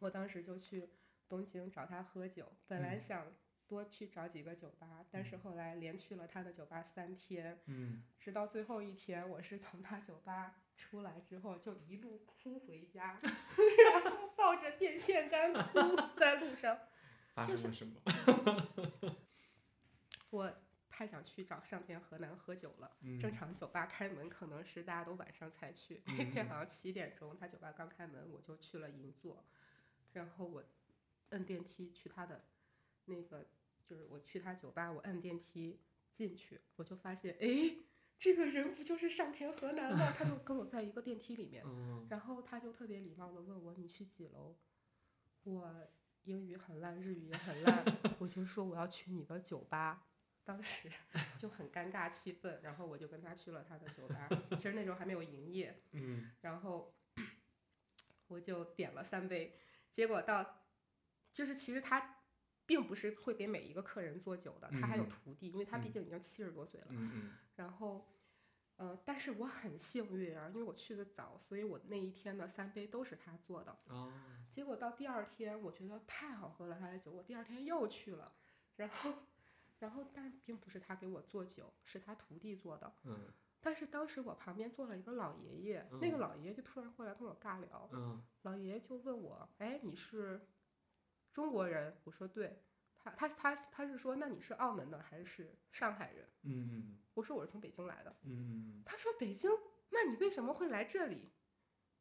[0.00, 0.88] 我当时就去
[1.28, 3.26] 东京找他喝酒，本来嗯想
[3.68, 15.80] 多去找几个酒吧，但是后来连去了他的酒吧三天，嗯，直到最后一天，我是从他酒吧出来之后就一路哭回家， 然后抱着电线杆哭
[16.18, 16.78] 在路上。
[17.34, 18.32] 发就是生了什
[19.06, 19.16] 么？
[20.30, 20.52] 我
[20.88, 22.96] 太想去找上天河南喝酒了。
[23.02, 29.44] 嗯正常酒吧开门可能是大家都晚上才去，那天好像七点钟，他酒吧刚开门，我就去了银座，
[30.12, 30.64] 然后我
[31.30, 32.44] 摁电梯去他的
[33.04, 33.46] 那个，
[33.88, 37.76] 就是我去他酒吧，我按电梯进去，我就发现，哎，
[38.18, 40.12] 这个人不就是上田河南吗？
[40.16, 44.56] 他就跟我在一个电梯里面，嗯然后他就特别礼貌的问我你去几楼，
[45.44, 45.88] 我
[46.24, 47.84] 英语很烂，日语也很烂，
[48.18, 50.04] 我就说我要去你的酒吧。
[50.44, 50.90] 当时
[51.36, 56.94] 就很尴尬气氛，然后我就跟他去了他的酒吧，其实那时候还没有营业，嗯然后
[58.28, 59.58] 我就点了三杯，
[59.92, 60.64] 结果到
[61.32, 62.17] 就是其实他
[62.68, 65.08] 并不是会给每一个客人做酒的，他还有嗯。
[65.08, 65.92] 徒弟，因为他毕嗯。
[65.92, 67.32] 竟已经七十多岁了，嗯嗯。
[67.56, 68.06] 然后，
[68.76, 73.74] 呃，但是我很幸运啊，因为我去的早，所以我那一天的三杯都是他做的。
[73.86, 74.12] 哦，
[74.50, 78.34] 结果到第二天，我觉得太好喝了他的酒，我第二天又去了，
[78.76, 79.14] 然后，
[79.78, 82.92] 然后但并不是他给我做酒，是他徒弟做的。
[83.04, 83.32] 嗯。
[83.60, 86.20] 但是当时我旁边坐了一个老爷爷，那个嗯。
[86.20, 88.22] 老爷爷就突然过来跟我尬聊，嗯。
[88.42, 90.46] 老爷爷就问我，哎，你是
[91.38, 91.96] 中国人？
[92.02, 92.64] 我说对。
[93.00, 96.28] 他他他他是说，那你是澳门的还是上海人？
[96.42, 98.16] 嗯我说我是从北京来的。
[98.24, 99.48] 嗯他说北京，
[99.90, 101.30] 那你为什么会来这里？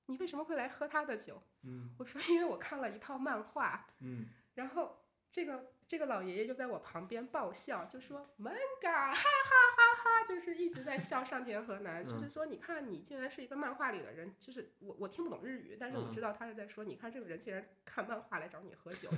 [0.07, 1.39] 你为什么会来喝他的酒？
[1.61, 9.81] 嗯我说因为我看了一套漫画，嗯然后这个这个老爷爷就在我旁边爆笑，就说 manga，哈哈哈哈，
[10.27, 19.09] 就是一直在笑上田河南，就是嗯说你看你竟然是一个漫画里的人，就是我我听不懂日语，但是我嗯知道他是在说，你看这个人竟然看漫画来找你喝酒，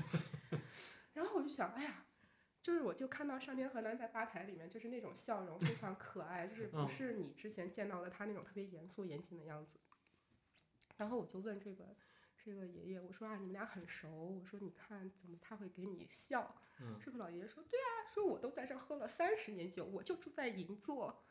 [1.13, 2.05] 然后我就想，哎呀。
[2.61, 9.79] 就是我就看到上田河南在吧台里面，就是那种笑容非常可爱，就是不嗯是你之前见到的他那种特别严肃严谨的样子。
[10.97, 11.95] 然后我就问这个
[12.43, 16.55] 这个爷爷，我说啊，你们俩很熟，我说你看怎么他会给你笑？
[16.81, 21.21] 嗯这个老爷爷说，对啊，说我都在这儿喝了三十年酒，我就住在银座，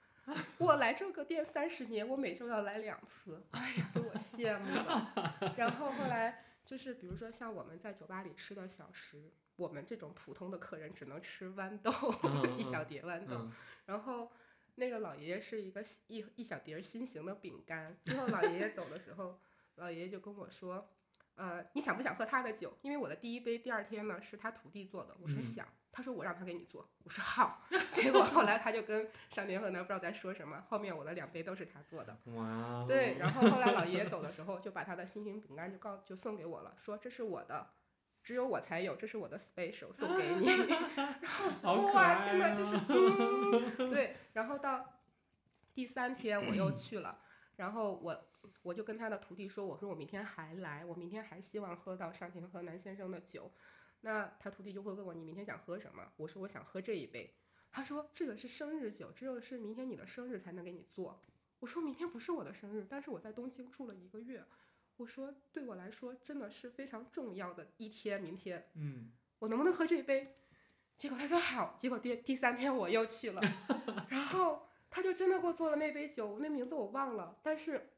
[0.59, 5.55] 我来这个店三十年，我每周要来两次，哎呀，给我羡慕的。
[5.57, 11.91] 然后后来就是比如说像我们在酒吧里吃的小食，我们这种普通的客人只能吃豌豆，
[12.25, 13.53] 嗯一小碟豌豆，嗯
[13.87, 14.31] 然后
[14.75, 17.97] 那个老爷爷是一个一一小碟儿心形的饼干。
[18.05, 19.41] 最后老爷爷走的时候，
[19.77, 20.91] 老爷爷就跟我说
[21.39, 22.77] ：“呃，你想不想喝他的酒？
[22.83, 25.67] 因为我的第一杯第二天呢是他徒弟做的。”我说嗯想。
[25.91, 26.89] 他说我让他给你做。
[27.03, 27.65] 我说好。
[27.91, 32.17] 结果后来他就跟上田河南不知道在说什么，后面我的两杯都是他做的。
[32.27, 37.71] 哇哦，对，然后后来老爷爷走的时候就把他的心形饼干就告就送给我了，说这是我的。
[38.23, 40.47] 只有我才有，这是我的 special，送给你。
[41.23, 42.79] 然后我觉得哇，天呐，爱就是
[43.91, 44.17] 对。
[44.35, 45.01] 然后到
[45.73, 47.19] 第三天我又 去了，
[47.57, 48.29] 然后我
[48.63, 53.51] 我就跟他的徒弟说，我说我明天还来，我明天还希望喝到上田和南先生的酒。
[54.03, 56.13] 那他徒弟就会问我，你明天想喝什么？
[56.17, 57.35] 我说我想喝这一杯。
[57.71, 61.23] 他说这个是生日酒，只有是明天你的生日才能给你做。
[61.61, 64.45] 我说明天不是我的生日，但是我在东京住了一个月。
[64.97, 70.37] 我说对我来说真的是非常重要的一天，明天嗯我能不能喝这一杯？
[70.97, 73.41] 结果他说好，结果第第三天我又去了，
[74.11, 77.91] 然后他就真的给我做了那杯酒，那名字我忘了，但是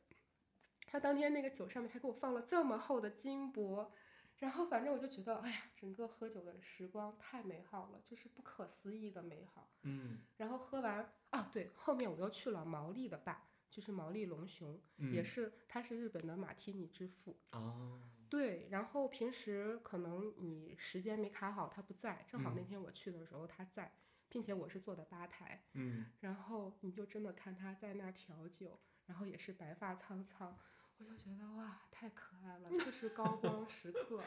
[0.90, 3.92] 他当天那个酒上面还给我放了这么厚的金箔，
[4.40, 9.70] 然后反正我就觉得，哎呀，整个喝酒的时光太美好了，就是不可思议的美好。
[9.82, 10.18] 嗯。
[10.36, 17.38] 然后喝完啊，对，后面我又去了毛利的吧，就是毛利龙雄，嗯，也是他是日本的马提尼之父。
[17.52, 22.64] 哦，对，然后平时可能你时间没卡好，他不在，正好那嗯。
[22.64, 23.94] 天我去的时候他在，
[24.28, 26.06] 并且我是坐的吧台，嗯。
[26.18, 30.58] 然后你就真的看他在那儿调酒，然后也是白发苍苍，
[31.00, 34.22] 我就觉得哇，太可爱了，这是高光时刻，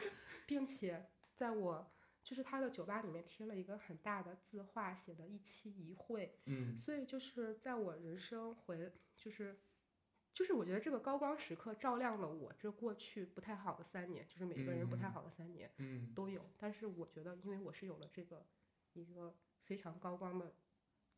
[0.47, 1.91] 并且在我
[2.23, 9.59] 就是他的酒吧里面贴了一个很大的字画，写的一期一会，嗯所以就是在我人生回，就是，
[10.33, 16.49] 就是我觉得这个高光时刻照亮了我这过去不太好的三年，就是每个人不太嗯好的三年嗯都有。
[16.57, 18.47] 但是我觉得，因为我是有了这个
[18.93, 20.55] 一个非常高光的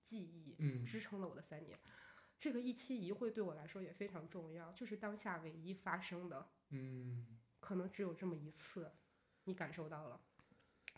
[0.04, 1.80] 记忆，嗯支撑了我的三年。
[2.46, 8.92] 这个一期一会对我来说也非常重要，就是当下唯一发生的，嗯可能只有这么一次，
[9.46, 10.22] 你感受到了。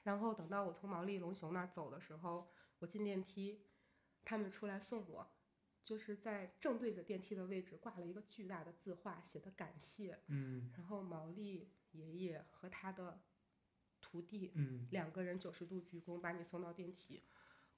[0.03, 3.61] 然后等到我从毛利龙雄那儿走的时候，我进电梯，
[4.25, 5.31] 他们出来送我，
[5.85, 10.19] 就是在正对着电梯的位置挂了一个巨大的字画，写的感谢。
[10.27, 13.21] 嗯然后毛利爷爷和他的
[14.01, 17.23] 徒弟，嗯，两个人九十度鞠躬把你送到电梯，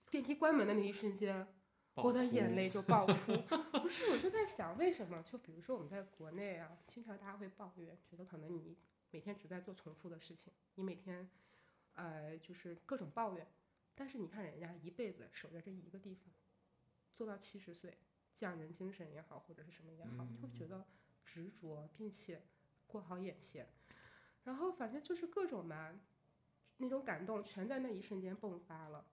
[0.09, 1.58] 电梯关门的那一瞬间，爆
[1.95, 3.35] 我的眼泪就爆哭。
[3.81, 5.21] 不是，我就在想，为什么？
[5.23, 8.77] 就比如说我们在国内啊，经常大家会抱怨，觉得可能你
[9.11, 11.29] 每天只在做重复的事情，你每天，
[11.93, 13.45] 呃，就是各种抱怨。
[13.95, 16.33] 但是你看人家一辈子守在这一个地方，
[17.13, 17.97] 做到七十岁，
[18.33, 20.85] 匠人精神也好，或者是什么也好，你会觉得
[21.25, 22.41] 执着，并且
[22.87, 23.67] 过好眼前。
[24.45, 25.99] 然后反正就是各种嘛，
[26.77, 29.05] 那种感动全在那一瞬间迸发了。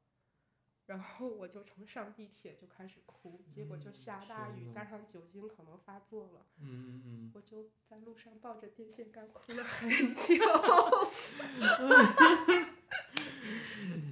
[0.86, 10.34] 然后我就从上地铁就开始哭，结果就嗯下大雨，加上酒精可能发作了，嗯嗯嗯，我就在路上抱着电线杆哭了很 久。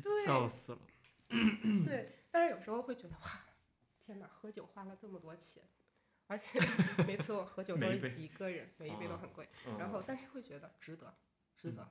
[0.03, 0.79] 对 笑死了。
[1.87, 3.45] 对，但是有时候会觉得哇，
[4.05, 5.63] 天哪，喝酒花了这么多钱，
[6.27, 6.59] 而且
[7.07, 9.49] 每次我喝酒都是一个人，每一杯都啊很贵。
[9.67, 11.15] 嗯然后但是会觉得值得，
[11.55, 11.89] 值嗯得，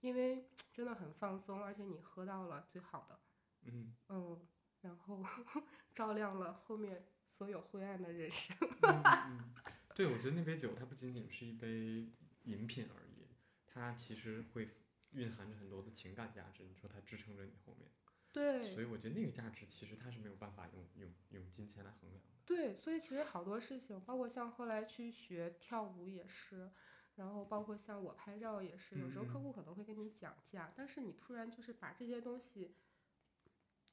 [0.00, 3.18] 因为真的很放松，而且你喝到了最好的，
[3.62, 4.46] 嗯嗯，
[4.80, 5.24] 然后
[5.94, 7.04] 照亮了后面
[7.36, 8.56] 所有灰暗的人生。
[8.82, 9.54] 嗯嗯，
[9.94, 12.10] 对，我觉得那杯酒它不仅仅是一杯
[12.44, 13.26] 饮品而已，
[13.66, 14.70] 它其实会
[15.10, 16.64] 蕴含着很多的情感价值。
[16.64, 17.90] 你说它支撑着你后面，
[18.32, 22.28] 对所以我觉得那个价值其实它是没有办法用用用金钱来衡量的。
[22.46, 26.70] 对，所以其实好多事情，包括像后来去学跳舞也是。
[27.16, 32.76] 然后包括像我拍照也是，有时候客户可能会跟你讲价，但是你突然就是把这些东西，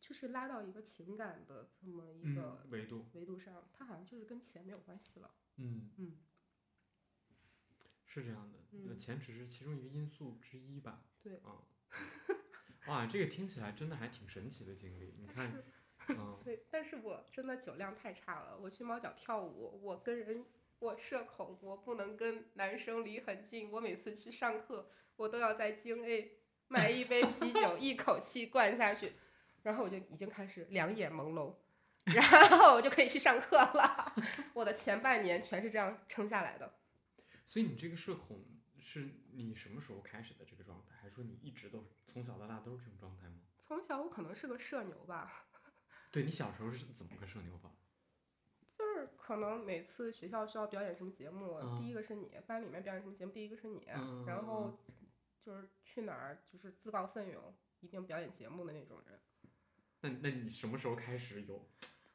[0.08, 5.32] 就是拉到一个情感的这么一个嗯，维度，维度上，它好像就是跟钱没有关系了。
[5.56, 6.20] 嗯嗯，
[8.06, 11.04] 是这样的，呃，嗯钱只是其中一个因素之一吧。
[11.24, 11.64] 对啊，
[12.86, 15.16] 哇，这个听起来真的还挺神奇的经历。
[15.18, 15.52] 你看，
[15.98, 18.60] 但是嗯，对，但是我真的酒量太差了。
[18.60, 20.46] 我去猫脚跳舞，我跟人
[20.78, 23.72] 我社恐，我不能跟男生离很近。
[23.72, 26.38] 我每次去上课，我都要在京 A
[26.68, 29.14] 买一杯啤酒，一口气灌下去，
[29.66, 31.56] 然后我就已经开始两眼朦胧，
[32.04, 32.24] 然
[32.60, 34.14] 后我就可以去上课了。
[34.54, 36.72] 我的前半年全是这样撑下来的。
[37.48, 38.46] 所以你这个社恐
[38.78, 43.42] 是你什么时候开始的这个状态，还是说你一直都是从小到大都是这种状态吗？
[43.58, 45.48] 从小我可能是个社牛吧，
[46.12, 47.72] 对你小时候是怎么个社牛法？
[48.78, 53.88] 就是可能每次学校需要表演什么节目，嗯第一个是你；班里面表演什么节目，第一个是你。
[53.96, 54.78] 嗯然后
[55.42, 59.20] 就是去哪儿就是自告奋勇，一定表演节目的那种人。
[60.08, 61.68] 那那你什么时候开始有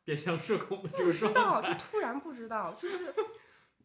[0.05, 3.15] 变相社恐 的这不个状知道，就突然不知道，就是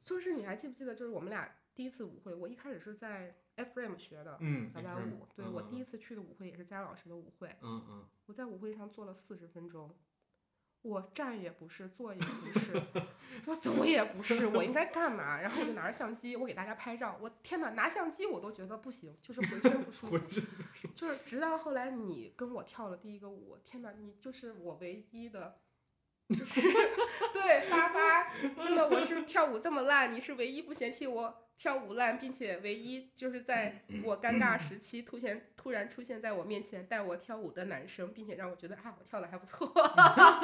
[0.01, 9.95] 就是你还记不记得，就是我们俩第一次舞会，我一开始是在 Frame 学的嗯，摇摆舞，对我第一次，次去的舞会也是佳老师的舞会，嗯嗯，我在舞会上坐了四十分钟。
[10.85, 12.79] 我站也不是，坐也不是，
[13.47, 15.41] 我走也不是，我应该干嘛？
[15.41, 17.17] 然后我就拿着相机，我给大家拍照。
[17.19, 20.19] 我天哪，拿相机我都觉得不行，就是浑身不舒服。
[20.93, 25.57] 就是直到后来你跟我跳了第一个舞，天哪，你就是我唯一的，
[26.29, 26.61] 就 是
[27.33, 28.29] 对发发，
[28.63, 39.71] 真的我是跳舞这么烂，你是唯一不嫌弃我跳舞烂，并且唯一就是在我尴尬时期突现突然出现在我面前带我跳舞的男生，并且让我觉得啊我跳的还不错，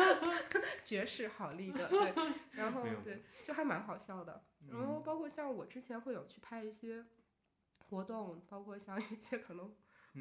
[0.86, 2.13] 绝世好丽的对，
[2.52, 7.04] 然后对就还蛮好笑的，然后嗯包括像我之前会有去拍一些
[7.89, 9.65] 活动，包括像一些可能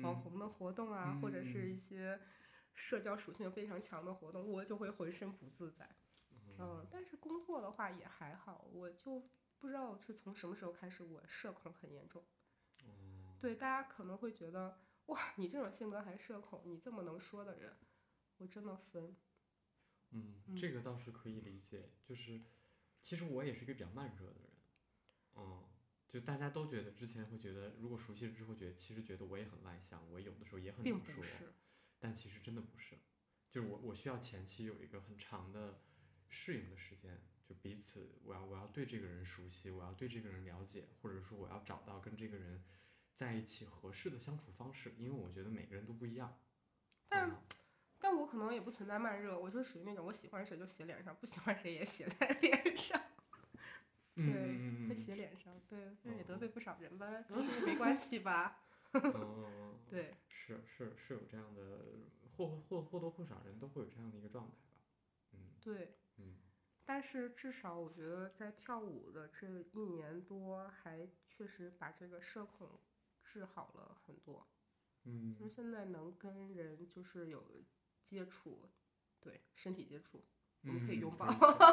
[0.03, 0.17] 网嗯。
[0.17, 2.19] 红的活动啊，或者是嗯一些
[2.75, 5.97] 社交属性非常强的活动，我就会浑身不自在。
[6.59, 9.29] 嗯，但是工作的话也还好，我就
[9.59, 12.23] 不知道是从什么时候开始，我社恐很严重。
[12.85, 17.75] 哦对，大家可能会觉得，哇，你这种性格还社恐，你这么能说的人，
[18.37, 19.17] 我真的分。
[20.11, 22.43] 嗯，嗯这个倒是可以理解，就是
[23.01, 24.51] 其实我也是一个比较慢热的人，
[25.37, 25.65] 嗯，
[26.09, 31.45] 就大家都觉得之前会觉得，如果熟悉了之后觉得，其实觉得我也很外向，我有的时候也很能说，不是，
[32.01, 32.99] 但其实真的不是，
[33.51, 35.79] 就是我我需要前期有一个很长的
[36.29, 42.65] 适应的时间，就彼此我要我要对这个人熟悉，我要对这个人了解，或者说我要找到跟这个人
[43.15, 46.41] 在一起合适的相处方式，因为我觉得每个人都不一样。
[47.09, 47.37] 但嗯
[48.03, 52.99] 但我可能也不存在慢热，我就是属于那种我喜欢谁就写脸上，不喜欢谁也写在脸上。
[54.15, 58.63] 嗯对，会写脸上，对，这也得哦罪不少人吧，但是没关系吧？
[59.91, 60.15] 对，
[60.59, 61.81] 是是是有这样的，
[62.37, 64.83] 或或或多或少人都会有这样的一个状态吧。
[65.33, 66.37] 嗯对，嗯
[66.85, 72.81] 但是至少我觉得在跳舞的这一年多，还确实把这个社恐
[73.23, 74.49] 治好了很多。
[75.05, 77.65] 嗯就是现在能跟人就是有
[78.05, 78.69] 接触，
[79.21, 80.25] 对身体接触，
[80.63, 81.27] 我们可以嗯拥抱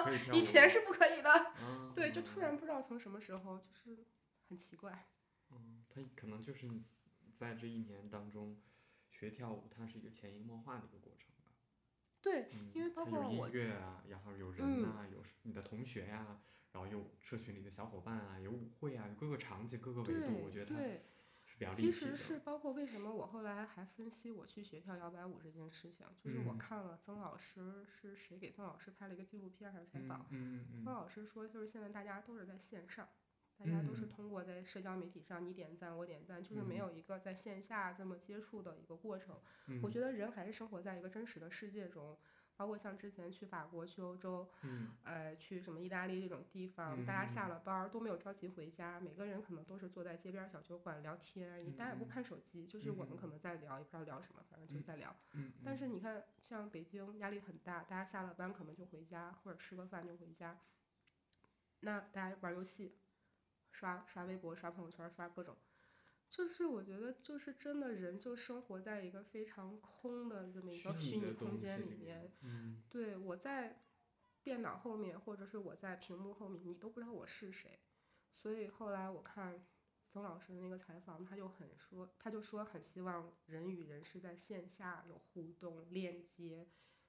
[0.03, 1.31] 可以以前是不可以的。
[1.31, 4.05] 啊 对，就突嗯然不知道从什么时候，就是
[4.47, 5.07] 很奇怪。
[5.49, 6.83] 嗯，他可能就是你
[7.35, 8.61] 在这一年当中
[9.17, 11.51] 学跳舞，它是一个潜移默化的一个过程吧。
[12.21, 16.39] 对，嗯，因为包括有音乐啊，然后有人呐、有你的同学呀、
[16.71, 21.01] 然后有社群里的小伙伴啊，有舞会啊，有各个场景、各个维度，我觉得它对，
[21.45, 21.91] 是比较立其。
[21.91, 30.27] 实是包括为什么我后来还分析我去学跳摇摆舞这件事情，就是我嗯看了曾老师是谁给曾老师拍了一个纪录片还是采嗯访，
[30.83, 33.09] 曾老师说就是现在大家都是在线上。
[33.57, 34.09] 大家都是嗯。
[34.09, 36.77] 通过在社交媒体上你点赞我点赞，就是没嗯。
[36.77, 39.41] 有一个在线下这么接触的一个过程。
[39.67, 42.17] 嗯，我觉得人还是生活在一个真实的世界中，
[42.55, 44.89] 包括像之前去法国、去欧洲，嗯。
[45.03, 47.49] 呃，去什么意大利这种地方，大家下嗯。
[47.49, 53.17] 了班儿都没有着急回家，每个人可能都是坐在街边儿小酒馆聊天，也大家也不嗯看手机，就是我们嗯。
[53.17, 55.15] 可能在聊，也不知道聊什么，反正就是在聊。
[55.33, 60.59] 嗯，但是你看，像北京压力很大，大家下了班可能就回家，或者吃个饭就回家。
[61.81, 62.97] 那大家玩儿游戏，
[63.77, 65.55] 刷刷微博、刷朋友圈、刷各种，
[66.27, 73.83] 就是我觉得就是真的人就生活在一个非常空的这么一个虚拟空间里里面。，嗯对，我在
[74.41, 77.79] 电脑后面，或者是我在屏幕后面，你都不知道我是谁。
[78.31, 79.63] 所以后来我看
[80.07, 86.67] 曾老师的那个采访，他就很说，他就说很希望人与人是在线下有互动、链接、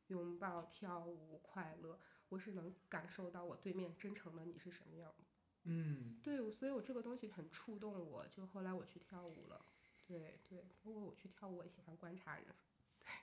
[0.08, 1.98] 拥抱、跳舞、快乐。
[2.28, 5.24] 我是能感受到我对面真诚的你是什么样的。
[5.70, 9.60] 嗯对，所以我这个东西很触动我，就后来我去跳舞了。
[10.06, 12.46] 对对，包括我去跳舞，我也喜欢观察人。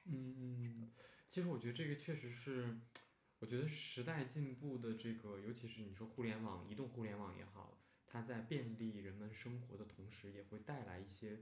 [0.05, 0.91] 嗯嗯，
[1.27, 2.77] 其实我觉得这个确实是，
[3.39, 11.39] 我觉得时代进步的这个，尤其是你说互联网、移动互联网也好，它在便利人们生活的同时，也会带来一些，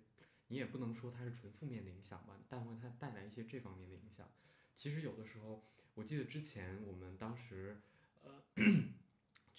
[0.48, 4.32] 你也不能说它是纯负面的影响吧，但会它带来一些这方面的影响。
[4.74, 7.82] 其实有的时候，我记得之前我们当时，
[8.24, 8.42] 呃，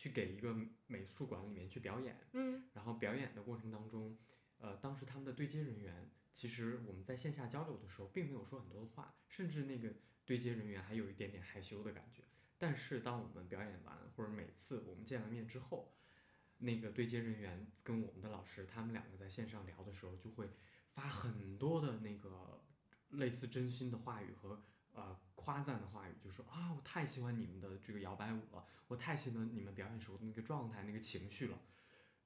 [0.04, 0.54] 去给一个
[0.86, 4.18] 美术馆里面去表演，嗯然后表演的过程当中，
[4.58, 9.94] 呃，当时他们的对接人员，其实我们在线下交流的时候，并没有说很多的话，甚至那个
[10.26, 12.22] 对接人员还有一点点害羞的感觉。
[12.58, 15.96] 但是当我们表演完，或者每次我们见完面之后，
[16.58, 20.50] 那个对接人员跟我们的老师，他们两个在线上聊的时候，就会
[20.90, 22.62] 发很多的那个
[23.08, 31.60] 类似真心的话语和呃夸赞的话语，就说啊，我太喜欢你们的这个摇摆舞了，我太喜欢你们表演时候的那个状态、那个情绪了。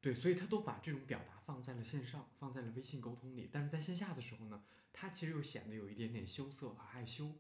[0.01, 4.63] 对，所以他都把这种表达放在了线上，放在了微信沟通里，但是在线下的时候呢，
[4.93, 7.33] 他其实又显得有一点点羞涩和害羞。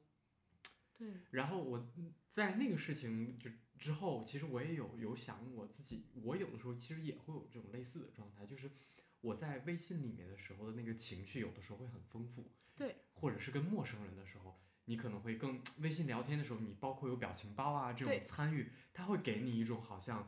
[0.97, 3.49] 对，然后我嗯在那个事情就
[3.79, 8.73] 之后，其实我也有有想我自己，我有的时候其实也会有这种类似的状态，就是
[9.21, 20.27] 我在微信里面的时候的那个情绪，有的时候会很丰富，对，或者是跟陌生人的时候，你可能会更微信聊天的时候，你包括有表情包啊这种参与，它会给你一种好像，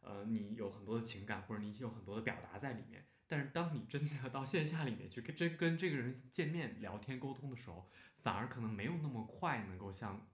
[0.00, 3.04] 呃，你有很多的情感或者你有很多的表达在里面。
[3.26, 7.90] 但是当你真的到线下里面去跟真跟这个人见面聊天沟通的时候，
[8.22, 10.24] 反而可能没有那么快能够像，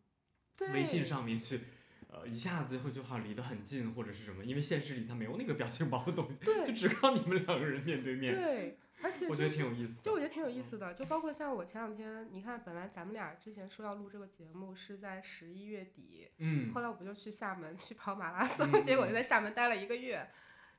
[0.75, 1.61] 微信上面去，
[2.09, 10.03] 呃，一下子会就好像离得很近或者是什么，因为现实里他没有那个表情包的东西，就只靠你们两个人面对面，对，而且我觉得就是挺有意思的。
[10.03, 20.26] 就我觉得挺有意思的，就包括像我前两天，你看，本来咱们俩之前说要录这个节目是在十一月底，嗯后来我不就去厦门去跑马拉松，嗯结果就在厦门待了一个月，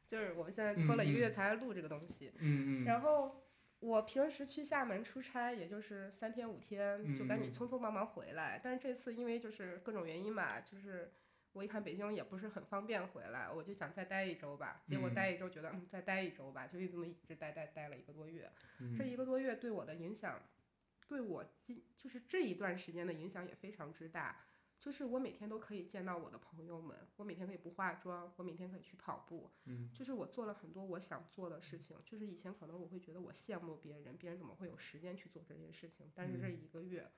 [0.07, 2.31] 就是我们现在拖了一个月才来录这个东西。
[2.39, 3.43] 嗯嗯，然后
[3.79, 8.59] 我平时去厦门出差，也就是三天五天，就赶紧匆匆忙忙回来。
[8.63, 11.11] 但是这次因为就是各种原因嘛，就是
[11.53, 14.83] 我一看北京也不是很方便回来，我就想再待一周吧。
[14.87, 18.51] 结果嗯待一周觉得嗯再待一周吧，就一这么一直待待待了一个多月。
[18.79, 20.41] 嗯这一个多月对我的影响，
[21.07, 24.45] 对我今就是这一段时间的影响也非常之大。
[24.79, 31.95] 就是我每天都可以见到我的朋友们，我每天可以不化妆，我每天可以去跑步，嗯就是我做了很多我想做的事情。
[32.03, 36.11] 就是以前可能我会觉得我羡慕别人，别人怎么会有时间去做这件事情？
[36.13, 37.09] 但是这嗯一个月，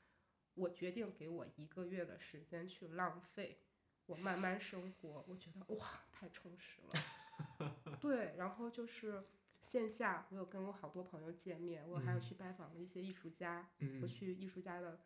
[0.53, 3.64] 我决定给我一个月的时间去浪费，
[4.07, 7.73] 我慢慢生活，我觉得哇，太充实了。
[7.99, 9.23] 对，然后就是
[9.59, 15.01] 线下，我有跟我好多朋友见面，我还有嗯去拜访了一些艺术家，我嗯去艺术家的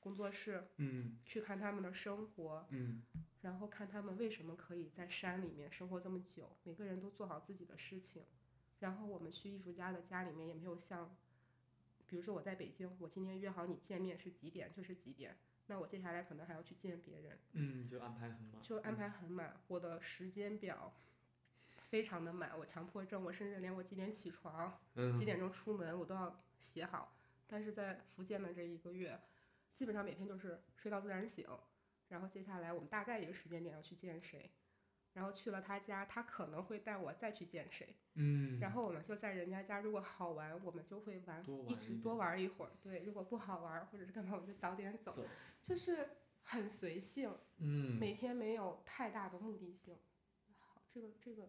[0.00, 3.02] 工作室嗯去看他们的生活，嗯
[3.42, 8.24] 然后看他们为什么可以在山里面生活这么久，每个人都做好自己的事情。
[8.80, 11.16] 然后我们去艺术家的家里面也没有像，
[12.06, 15.38] 比如说我在北京，我今天约好你见面是几点就是几点，
[15.68, 20.92] 那我接下来可能还要去见别人，嗯，就安排很满，就安排很满，我的时间表
[21.88, 27.16] 非常的满，我强迫症，我甚至连我几点起床、嗯几点钟出门我都要写好。
[27.48, 29.20] 但是在福建的这一个月，
[29.74, 31.46] 基本上每天就是睡到自然醒，
[32.08, 34.50] 然后接下来我们大概一个时间点要去见谁，
[35.16, 45.24] 然后去了他家，他可能会带我再去见谁，嗯，然后我们就在人家家，如果好玩，我们就会玩一一直多玩一会儿，对，如果不好玩或者是干嘛，我们就早点走，走，
[45.62, 46.06] 就是
[46.42, 49.96] 很随性，嗯，每天没有太大的目的性。
[50.58, 51.48] 好，这个这个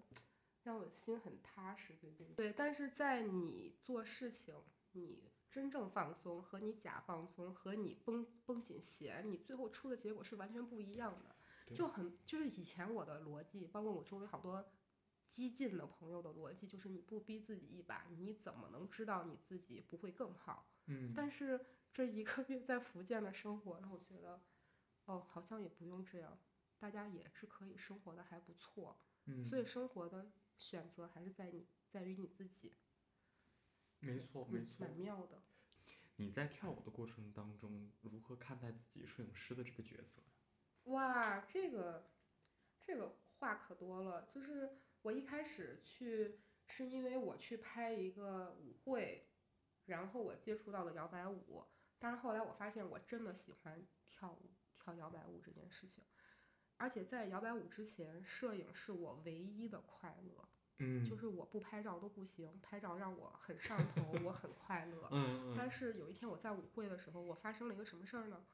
[0.63, 1.93] 让我心很踏实。
[1.95, 4.55] 最近对，但是在你做事情，
[4.93, 11.35] 你真正放松和你假放松和你绷绷紧弦，你最后出的结果是完全不一样的。
[11.67, 14.65] 对就很就是以前我的逻辑，包括我周围好多
[15.27, 20.71] 激进的朋友的逻辑，就是你不逼自己一把，你怎么能知道你自己不会更好？
[20.85, 24.41] 嗯，但是这一个月在福建的生活让我觉得，
[25.05, 26.39] 哦，好像也不用这样，
[26.79, 28.97] 大家也是可以生活的还不错。
[29.25, 32.73] 嗯，所以生活的选择还是在你，在于你自己。
[33.99, 34.95] 没错没嗯错蛮。
[34.95, 35.43] 妙的。
[36.15, 40.21] 你在跳舞的过程当中，如何看待自己摄影师的这个角色？
[40.87, 42.09] 哇，这个
[42.81, 44.25] 这个话可多了。
[44.27, 49.27] 就是我一开始去，是因为我去拍一个舞会，
[49.85, 51.65] 然后我接触到了摇摆舞。
[51.99, 56.03] 但是后来我发现，我真的喜欢跳舞，跳摇摆舞这件事情。
[56.77, 65.09] 而且在摇摆舞之前，摄影是我唯一的快乐，嗯，就是我不拍照都不行，拍照让我很上头，我很快乐。
[65.11, 68.45] 嗯嗯但是有一天我在舞会的时候，我发生了一个什么事儿呢？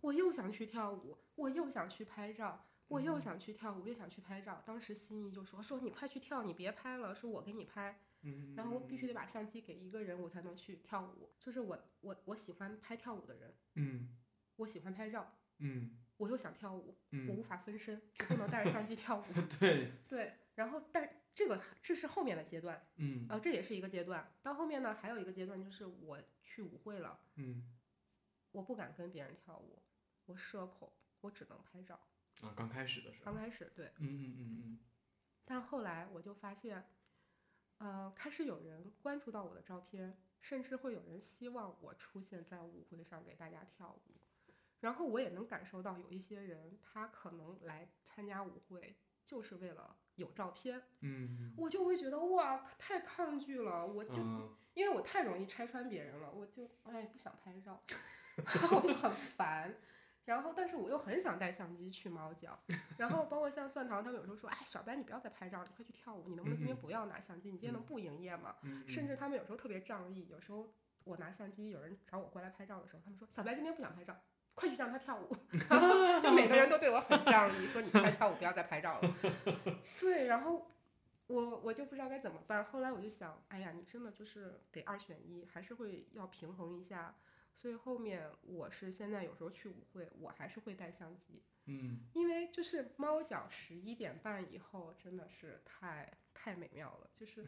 [0.00, 4.62] 我又想去跳舞，我又想去拍照，我又嗯想去跳舞，又想去拍照。
[4.66, 11.30] 当时心仪就说：“说你快去跳，你别拍了，是我给你拍。”嗯，然后我必须得把相机给一个人，我才能去跳舞。
[11.38, 14.16] 就是我我我喜欢拍跳舞的人，嗯
[14.56, 16.98] 我喜欢拍照，嗯我又想跳舞，
[17.28, 19.24] 我无嗯，法分身，我不能带着相机跳舞。
[19.58, 24.30] 对，对，然后但这个这是后面的阶段，嗯啊，这也是一个阶段。
[24.42, 27.20] 到后面呢，还有一个阶段就是我去舞会了。
[27.36, 27.76] 嗯
[28.52, 29.80] 我不敢跟别人跳舞，
[30.30, 31.98] 我社恐，我只能拍照。
[32.40, 34.78] 啊，刚开始的时候刚，开始对，嗯嗯嗯嗯
[35.44, 36.84] 但后来我就发现，
[37.78, 44.20] 呃，开始有人关注到我的照片，甚至会有人希望我出现在舞会上给大家跳舞。
[44.78, 57.82] 然后我也能感受到有一些人，他可能来参加舞会就是为了有照片，嗯我就会觉得哇，太抗拒了，我就嗯因为我太容易拆穿别人了，我就哎不想拍照，
[58.72, 59.74] 我就很烦。
[60.26, 62.58] 然后，但是我又很想带相机去猫脚，
[62.98, 68.56] 然后包括像蒜糖他们有时候说，哎，小白你不要再拍照，你快去跳舞，你能不能今天不要拿相机，你今天能嗯不营业吗？
[68.62, 70.72] 嗯，甚至他们有时候特别仗义，有时候
[71.04, 74.16] 我拿相机，有人找我过来拍照的时候，他们说小白今天不想拍照，
[74.54, 75.34] 快去让他跳舞
[75.68, 79.14] 然后就每个人都对我很仗义，说你快跳舞，不要再拍照了。
[79.98, 80.70] 对，然后
[81.26, 82.64] 我我就不知道该怎么办。
[82.66, 87.16] 后来我就想，哎呀，你真的就是得二选一，还是会要平衡一下。
[87.60, 97.44] 所以后面我是现在有时候去舞会，我还是会带相机，嗯因为就是猫脚十一点半以后真的是太太美妙了，就是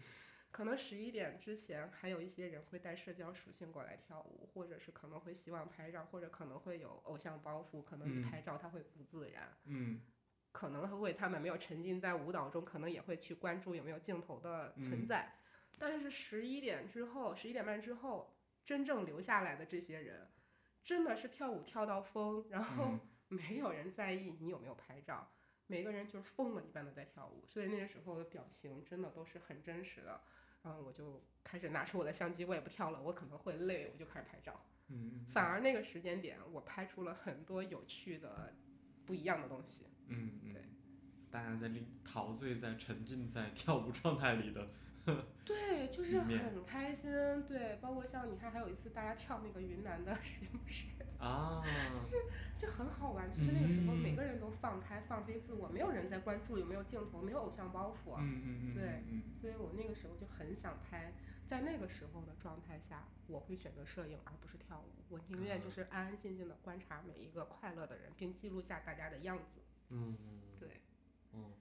[0.50, 9.56] 可能十一点之前还有一些人会带社交属性过来跳舞，或者是可能会希望拍照，或者可能会有偶像包袱，可能你嗯拍照他会不自然。
[9.64, 10.02] 嗯
[10.52, 15.32] 可能会他们没有沉浸在舞蹈中，可能也会去关注有没有镜头的存嗯在。
[15.78, 20.28] 但是十一点之后，十一点半之后，真正留下来的这些人，
[20.84, 25.32] 真的是跳舞跳到疯，然后嗯 没有人在意你有没有拍照，
[25.66, 30.20] 每个人就是疯了一般的在跳舞，所以那个时候的表情真的都是很真实的。
[30.62, 34.64] 然后我就开始拿出我的相机，我也不跳了，我可能会累，我就开始拍照。
[34.88, 38.54] 嗯，反而那个时间点，我拍出了很多有趣的、
[39.04, 39.86] 不一样的东西。
[40.06, 40.62] 嗯嗯对，
[41.30, 44.68] 大家在里陶醉在沉浸在跳舞状态里的，
[45.44, 47.10] 对，就是很开心。
[47.44, 50.86] 对，包括像你看，还有一次大家跳那个云南的实验室，
[51.18, 51.60] 啊，
[51.92, 52.16] 就是
[52.56, 53.28] 就很好玩。
[53.32, 58.14] 就是那个时候，每嗯个人都放开、放飞自我，没有人在关注有没有镜头，没有偶像包袱。
[58.18, 61.12] 嗯嗯嗯，对嗯所以我那个时候就很想拍，
[61.44, 65.02] 在那个时候的状态下，我会选择摄影而不是跳舞。
[65.08, 69.60] 我宁愿就是安安静静的观察每一个快乐的人，并记录下大家的样子。
[69.88, 70.80] 嗯嗯，对，
[71.32, 71.52] 嗯，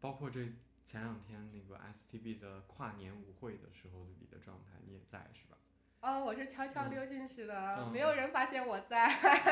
[0.00, 0.52] 包括这
[0.88, 5.58] 前两天那个 STB 的跨年舞会的时候你的状态，你也在是吧？
[6.00, 9.06] 哦，我是悄悄嗯溜进去的，嗯没有人发现我在。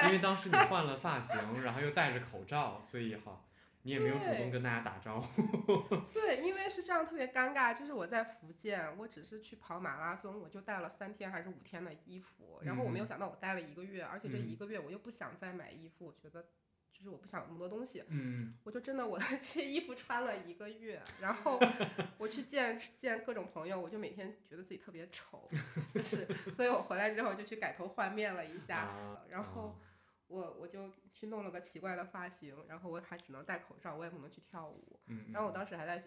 [0.07, 3.45] 因为当时你 换了发型，然后又戴着口罩，所以哈，
[3.83, 5.43] 你也没有主动跟大家打招呼。
[6.15, 16.47] 对，因为是这样特别尴尬，就是我在福建，我只是去跑马拉松，我就带了三天还是五天的衣服，然后我没有嗯想到我待了一个月，而且这嗯一个月我又不想再买衣服，我觉得
[16.97, 21.61] 就是我不想那么多东西，嗯我就真的我的 这些衣服穿了一个月，然后
[22.17, 25.47] 我去见见各种朋友，我就每天觉得自己特别丑，
[25.93, 29.75] 就是，所以我回来之后就去改头换面了一下，啊然后啊
[30.29, 34.99] 我我就去弄了个奇怪的发型，然后我还只能戴口罩，我也不能去跳舞。
[35.07, 36.03] 嗯，然后我当时还在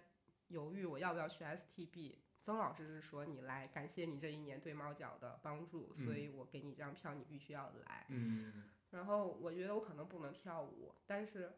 [0.47, 2.15] 犹豫我要不要去 STB。
[2.41, 8.05] 曾老师是说你来，感谢你这一年对猫脚的帮助，所以我给你这张票，你必须要来。
[8.09, 11.57] 嗯然后我觉得我可能不能跳舞，但是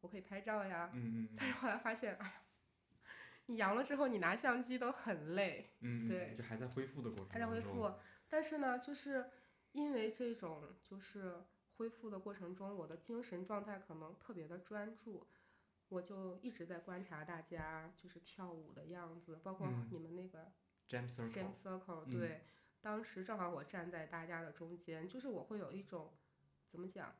[0.00, 0.90] 我可以拍照呀。
[0.92, 2.42] 嗯嗯但是后来发现，哎呀，
[3.46, 7.92] 你阳了之后，你拿相机都很累，嗯，对就还在恢复的过程，还在恢复。。
[8.28, 9.30] 但是呢，就是
[9.72, 11.44] 因为这种就是
[11.76, 15.26] 恢复的过程中，我的精神状态可能特别的专注，
[15.88, 20.52] 我就一直在观察大家就是跳舞的样子，包括嗯你们那个
[20.88, 22.44] Jam Jam Circle，Circle，嗯对，
[22.80, 26.12] 当时正好我站在大家的中间，就是我会有一种
[26.72, 27.14] 怎么讲？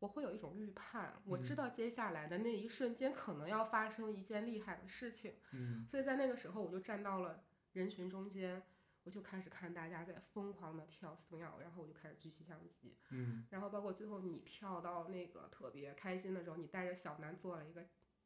[0.00, 8.62] 我会有一种预判，我知嗯道接下来的那一瞬间可能要发生一件厉害的事情，嗯所以在那个时候我就站到了人群中间，
[9.02, 17.84] 我就开始看大家在疯狂的跳 swing，然后我就开始举起相机，嗯然后包括最后你跳到那个特别开心的时候，你带着小南做了一个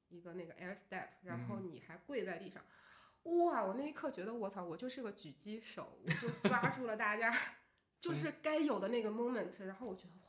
[0.08, 2.62] 一个那个 air step，然后嗯你还跪在地上，
[3.22, 3.64] 哇！
[3.64, 7.34] 我那一刻觉得我操，我就是个狙击手，我就抓住了大家
[7.98, 10.21] 就是该有的那个 moment，然后我觉得哇，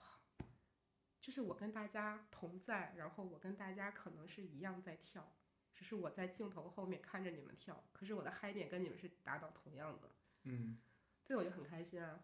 [1.23, 5.33] 就是我跟大家同在，然后我跟大家可能是一样在跳，
[5.73, 10.09] 只是我在镜头后面看着你们跳，可是我的嗨点跟你们是达到同样的。
[10.43, 10.77] 嗯
[11.23, 12.19] 对，我就很开心啊。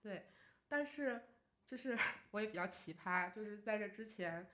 [0.00, 0.26] 对，
[0.66, 1.28] 但是
[1.64, 1.96] 就是
[2.32, 4.50] 我也比较奇葩，就是在这之前，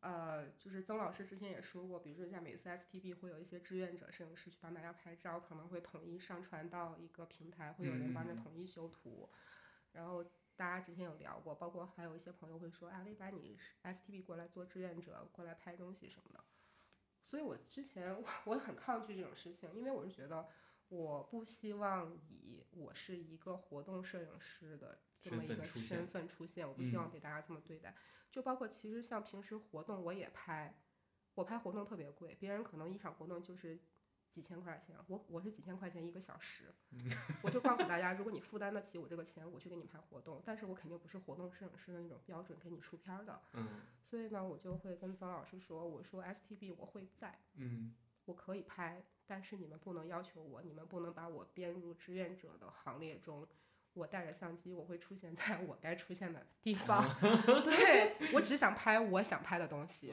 [0.00, 9.30] 呃，就是曾老师之前也说过，比如说像每次 STB 会有一些志愿者摄影师去帮大家拍照，可能会统一上传到一个平台，会有人帮着统一修图，
[9.92, 10.28] 然后。
[10.56, 16.44] 大家之前有聊过，包括还有一些朋友会说啊，薇把你是 STB 过来做志愿者，过来拍东西什么的。
[17.24, 20.48] 所以我之前我 我很抗拒这种事情，因为我是觉得
[20.88, 27.96] 我不希望以我是一个活动摄影师的这么一个身份出现我不希望嗯被大家这么对待。
[28.30, 30.78] 就包括其实像平时活动我也拍，
[31.34, 33.78] 我拍活动特别贵，别人可能一场活动就是
[34.32, 36.64] 几千块钱，我我是几千块钱一个小时，
[37.42, 47.38] 我就告诉大家，如果你负担得起我这个钱，我去给你拍活动，但是我肯定不是活动摄影师的那种标准给你出片儿的，嗯所以呢，我就会跟曾老师说，我说 STB 我会在。
[47.54, 47.94] 嗯
[48.26, 53.46] 我可以拍，但是你们不能要求我，你们不能把我编入志愿者的行列中。
[53.94, 57.04] 我带着相机，我会出现在我该出现的地方。
[57.66, 60.12] 对我只想拍我想拍的东西。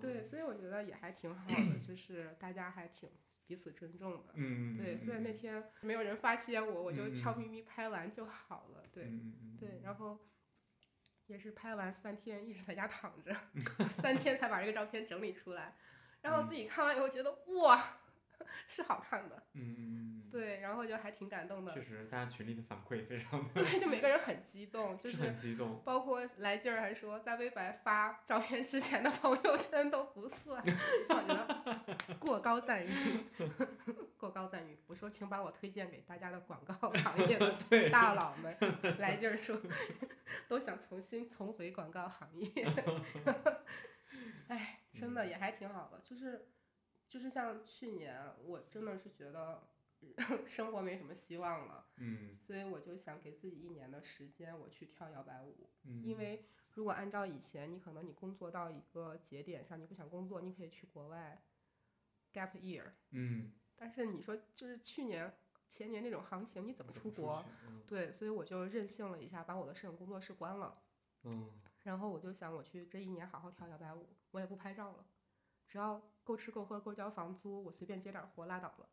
[0.00, 3.08] 对，所以我觉得也还挺好的，就是大家还挺
[3.46, 4.32] 彼此尊重的。
[4.34, 8.82] 嗯对，虽然那天没有人发现我，我就悄咪咪拍完就好了。
[8.92, 9.10] 对，
[9.58, 10.18] 对，然后
[11.26, 13.34] 也是拍完三天一直在家躺着，
[13.88, 15.76] 三天才把这个照片整理出来，
[16.20, 17.32] 然后自己看完以后觉得
[17.62, 18.00] 哇，
[18.66, 30.62] 是好看的，嗯，对，然后就还挺感动的确，实大家群里的反馈非常的对，就每个人很激动， 就是很激动，包括来劲儿还说在微白发照片之前的朋友圈都不算，
[31.08, 32.90] 让我觉得过高赞誉，
[34.16, 34.78] 过高赞誉。
[34.86, 37.54] 我说，请把我推荐给大家的广告行业的
[37.90, 38.56] 大佬们，
[38.98, 39.60] 来劲儿说
[40.48, 42.50] 都想重新重回广告行业。
[44.48, 46.48] 哎，真的也还挺好的，就是
[47.08, 49.68] 就是像去年，我真的是觉得
[50.46, 51.86] 生活没什么希望了。
[51.96, 55.70] 嗯所以我就想给自己一年的时间，我去跳摇摆舞。
[55.84, 61.42] 嗯，因为如果按照以前，你可能你工作到一个节点上，你不想工作，你可以去国外
[62.32, 62.92] gap year。
[63.10, 65.36] 嗯但是你说就是去年、
[65.68, 67.44] 前年那种行情，你怎么出国？
[67.86, 70.82] 对，所以我就任性了一下，把我的摄影工作室关了。
[71.24, 71.50] 嗯
[71.82, 75.06] 然后我就想，我去这一年好好跳摇摆舞，我也不拍照了，
[75.68, 78.88] 只要够吃够喝够交房租，我随便接点儿活拉倒了。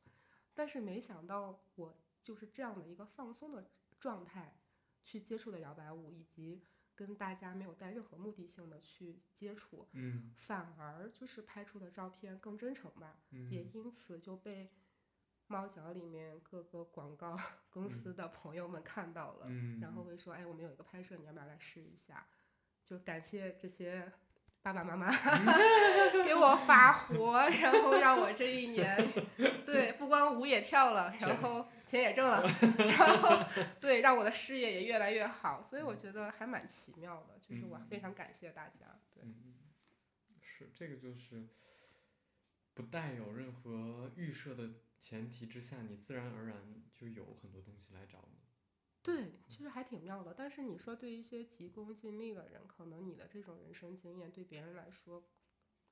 [0.53, 4.57] 但是没想到，我就是这样的一个放松的状态
[5.03, 6.63] 去接触的摇摆舞，以及
[6.95, 14.69] 跟大家没有带任何目的性的去接触，嗯反而就是拍出的照片更真诚吧，也嗯因此就被
[15.47, 17.37] 猫脚里面各个广告
[17.69, 19.47] 公司的朋友们看到了。
[19.49, 22.27] 嗯，然后会说：“哎，我们有一个拍摄，你要不要来试一下？”
[22.85, 24.11] 就感谢这些
[24.63, 25.11] 爸爸妈妈
[26.23, 28.97] 给我发活，然后让我这一年
[29.65, 32.41] 对不光舞也跳了，然后钱也挣了，
[32.77, 33.45] 然后
[33.81, 38.97] 对让我的事业也越来越好，所以我觉得还蛮奇妙的，就是我非常感谢大家。
[39.13, 39.53] 对，嗯，
[40.39, 41.49] 是这个就是
[42.73, 46.55] 不带有任何预设的前提之下，你自然而然
[46.93, 48.37] 就有很多东西来找你。
[49.03, 50.33] 对，其实还挺妙的。
[50.33, 55.29] 但是你说对一些急功近利的人，可能你的这种人生经验对别人来说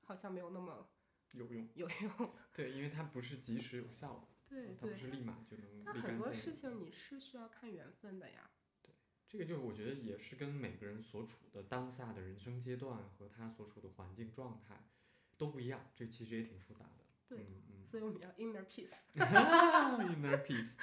[0.00, 0.88] 好像没有那么
[1.32, 1.86] 有用，有
[2.18, 2.34] 用。
[2.54, 4.94] 对，因为它不是及时有效的，对它不。
[4.94, 5.92] 是立马就能那。
[5.92, 8.50] 很多事情你是需要看缘分的呀。
[8.80, 8.94] 对
[9.28, 14.88] 这个就是我觉得也是跟每个人所处的当下的人生阶段和他所处的环境状态
[15.36, 17.04] 都不一样，这其实也挺复杂的。
[17.28, 18.90] 对嗯嗯所以我们要 inner peace。
[19.14, 20.76] inner peace，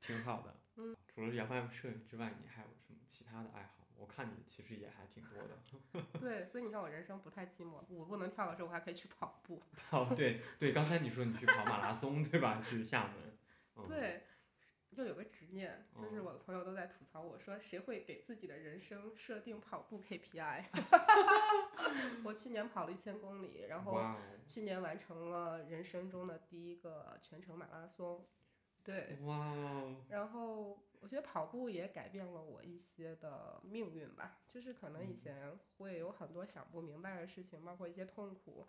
[0.00, 0.63] 挺好的。
[0.76, 3.84] 嗯，除了摇摆摄影之外，你还有什么其他的爱好？
[3.96, 5.56] 我看你其实也还挺多的。
[6.18, 9.62] 对，所以你看我人生不太寂寞，舞不能跳的时候，我还可以去跑步。
[9.90, 12.60] 哦，对对，刚才你说你去跑马拉松对吧？
[12.60, 13.38] 去厦门。
[13.76, 14.24] 嗯、，对，
[14.96, 20.64] 就有个执念，就是哦我的朋友都在吐槽我说，谁会给自己的人生设定跑步 KPI？
[22.24, 24.16] 我去年跑了一千公里，然后
[24.46, 28.26] 去年完成了人生中的第一个全程马拉松。
[28.84, 29.18] 对，
[30.10, 38.66] 然后我觉得跑步也改变了我一些的命运吧，就是可能以嗯前会有很多想不明白的事情，包括一些痛苦，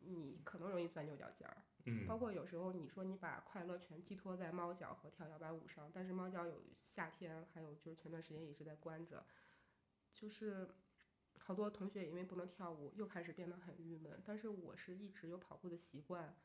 [0.00, 1.56] 你可能容易钻牛角尖儿。
[1.88, 9.24] 嗯包括有时候你说你把快乐全寄托在猫脚和跳摇摆舞上，但是猫脚有夏天，还有就是前段时间一直在关着，
[10.12, 10.68] 就是
[11.38, 14.20] 好多同学因为不能跳舞又开始变得很郁闷。
[14.24, 16.36] 但是我是一直有跑步的习惯，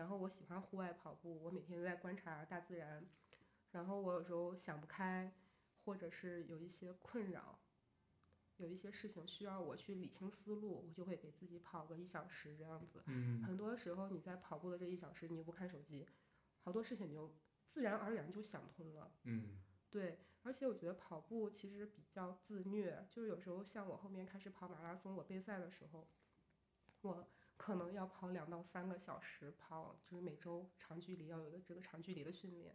[0.00, 3.06] 然后我喜欢户外跑步，我每天都在观察大自然，
[3.72, 5.30] 然后我有时候想不开，
[5.84, 7.60] 或者是有一些困扰。
[8.56, 13.02] 有一些事情需要我去理清思路，我就会给自己跑个一小时这样子。
[13.08, 16.06] 嗯很多时候你在跑步的这一小时，你又不看手机，
[16.62, 17.36] 好多事情你就
[17.68, 19.12] 自然而然就想通了。
[19.24, 19.58] 嗯
[19.90, 26.08] 对，而且我觉得跑步其实比较自虐，就是有时候像我后面开始跑马拉松，我备赛的时候，
[27.02, 27.28] 我
[27.60, 32.74] 可能要跑两到三个小时，跑就是每周长距离要有一个这个长距离的训练，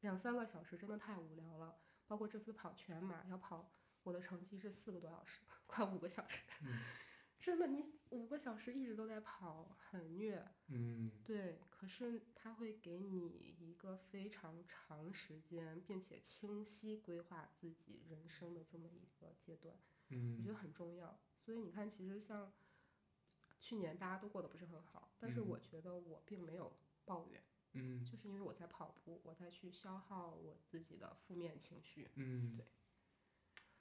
[0.00, 1.80] 两三个小时真的太无聊了。
[2.06, 3.72] 包括这次跑全马要跑，
[4.02, 6.78] 我的成绩是四个多小时，快五个小时，嗯
[7.40, 10.46] 真的你五个小时一直都在跑，很虐。
[10.66, 19.74] 嗯对，可是它会给你一个非常长时间，并且清晰规划自己人生的这么一个阶段，
[20.10, 21.18] 嗯我觉嗯得很重要。
[21.38, 22.52] 所以你看，其实像
[23.58, 25.48] 去年大家都过得不是很好，但是嗯。
[25.48, 26.72] 我觉得我并没有
[27.04, 27.42] 抱怨，
[27.72, 28.04] 嗯。
[28.04, 32.08] 就是因为我在跑步，我在去消耗我自己的负面情绪。
[32.14, 32.66] 嗯，对，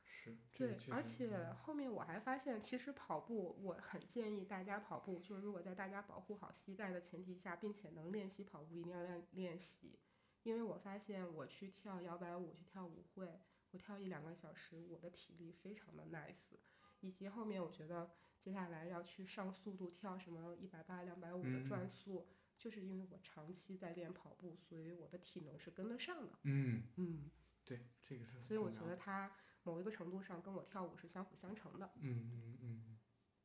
[0.04, 10.00] 是，这个对，而且后面我还发现，其实跑步我很建议大家跑步，就是如果在大家保护好膝盖的前提下，并且能练习跑步，一定要练练习。
[10.44, 16.58] 因为我发现我去跳摇摆舞、去跳舞会，我跳一两个小时，我的体力非常的 nice，
[17.02, 18.10] 以及后面我觉得
[18.48, 22.26] 接下来要去上速度跳什么一百八、两百五的转嗯速，
[22.58, 26.40] 就是因为我长期在练跑步，所以我的体能是跟得上的。
[26.44, 27.30] 嗯，嗯，
[27.66, 29.30] 对，这个是所以我觉得它
[29.64, 31.92] 某一个程度上跟我跳舞是相辅相成的。
[32.00, 32.98] 嗯嗯嗯，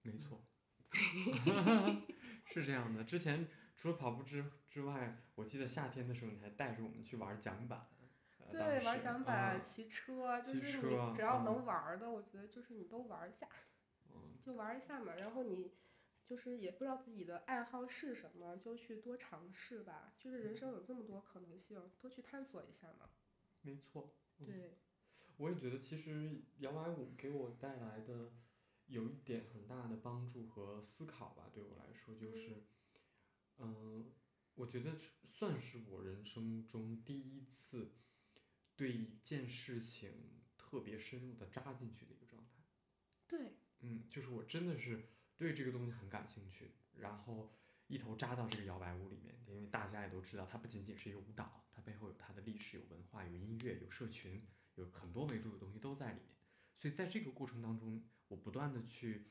[0.03, 0.41] 没错，
[2.47, 3.03] 是这样的。
[3.03, 7.89] 之前除了跑步之之外，我记得夏天的时候你还带着我们去玩桨板。
[8.39, 13.72] 呃对，玩时桨板、啊骑车，就是你只要嗯能玩儿的，我觉得就是你都玩儿一下，嗯
[14.45, 15.14] 就玩一下嘛。
[15.16, 15.72] 然后你
[16.24, 20.14] 就是也不知道自己的爱好是什么，就去多尝试吧。
[20.18, 23.11] 就是人生有这么多可能性，多去探索一下嘛。
[23.62, 24.14] 没错。
[24.38, 24.78] 嗯对，
[25.36, 28.32] 我也觉得，其实摇摆舞给我带来的
[28.86, 31.51] 有一点很大的帮助和思考吧。
[31.53, 32.64] 对我来说，就是，
[33.59, 34.12] 嗯、
[34.55, 37.93] 我觉得算是我人生中第一次
[38.74, 42.64] 对一件事情特别深入的扎进去的一个状态。
[43.28, 45.05] 对，嗯，就是我真的是
[45.37, 47.53] 对这个东西很感兴趣，然后
[47.89, 54.43] 一头扎到这个摇摆舞里面，因为大家也都知道，它不仅仅是一个舞蹈，它背后有它的历史、有文化、有音乐、有社群，
[54.76, 56.28] 有很多维度的东西都在里面。
[56.78, 59.26] 所以在这个过程当中，我不断的去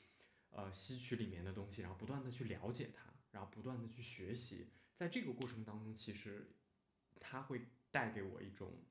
[0.51, 4.67] 呃吸取里面的东西，然后不断的去了解它，然后不断的去学习。
[4.95, 6.51] 在这个过程当中，其实
[7.19, 8.83] 它会带给我一种，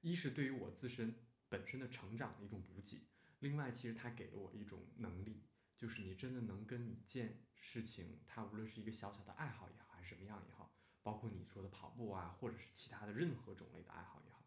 [0.00, 1.14] 一是对于我自身
[1.48, 3.06] 本身的成长的一种补给，
[3.46, 5.44] 另外，其实它给了我一种能力，
[5.76, 10.74] 就是你真的能跟一件事情，它无论是一个小小的爱好也好，还是什么样也好，
[11.04, 14.44] 包括你说的跑步啊，或者是其他的任何种类的爱好也好，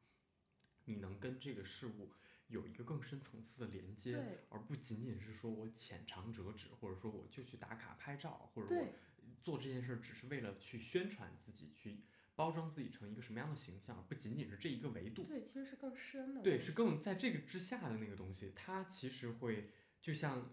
[0.83, 2.11] 你能跟这个事物
[2.47, 4.17] 有一个更深层次的连接，
[4.49, 8.93] 而不仅仅是说我浅尝辄止，或者说我就去打卡拍照，或者我，
[9.41, 12.03] 做这件事儿只是为了去宣传自己，去
[12.39, 15.25] 包装自己成一个什么样的形象，不仅仅是这一个维度。
[15.25, 16.41] 对，其实是更深的。
[16.41, 19.71] 对，是更在这个之下的那个东西，它其实会
[20.01, 20.49] 就像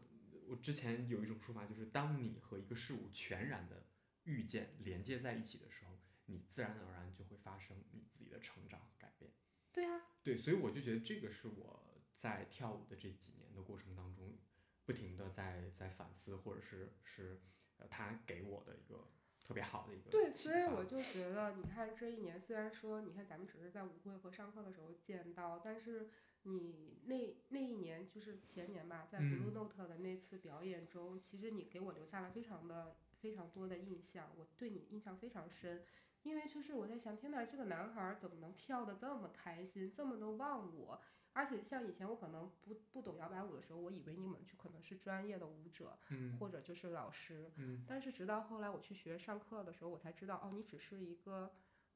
[0.48, 3.86] 我之前有一种说法，就是当你和一个事物全然的
[4.24, 9.30] 遇见连接在一起的时候，你自然而然就会发生你自己的成长和改变。
[9.72, 14.36] 对啊，对，所以我就觉得这个是我在跳舞的这几年的过程当中，
[14.84, 17.40] 不停的在在反思，或者是是
[17.76, 19.08] 呃他给我的一个
[19.46, 26.10] 特别好的一个对，所以我就觉得，你看这一年，虽然说你看咱们只是在舞会和上课的时候见到，但是
[26.42, 35.84] 你那那一年就是前年吧，在嗯 Blue Note 的那次表演中，其实你给我留下了非常的非常多的印象，我对你印象非常深。
[36.24, 41.00] 因为就是我在想，天呐，这个男孩儿怎么能跳得这么开心，这么的忘我？
[41.36, 47.52] 而且像以前我可能不不懂摇摆舞的时候，我以为你们就可能是专业的舞者，嗯或者就是老师。
[47.56, 51.52] 嗯但是直到后来我去学上课的时候，我才知道，哦，你只是一个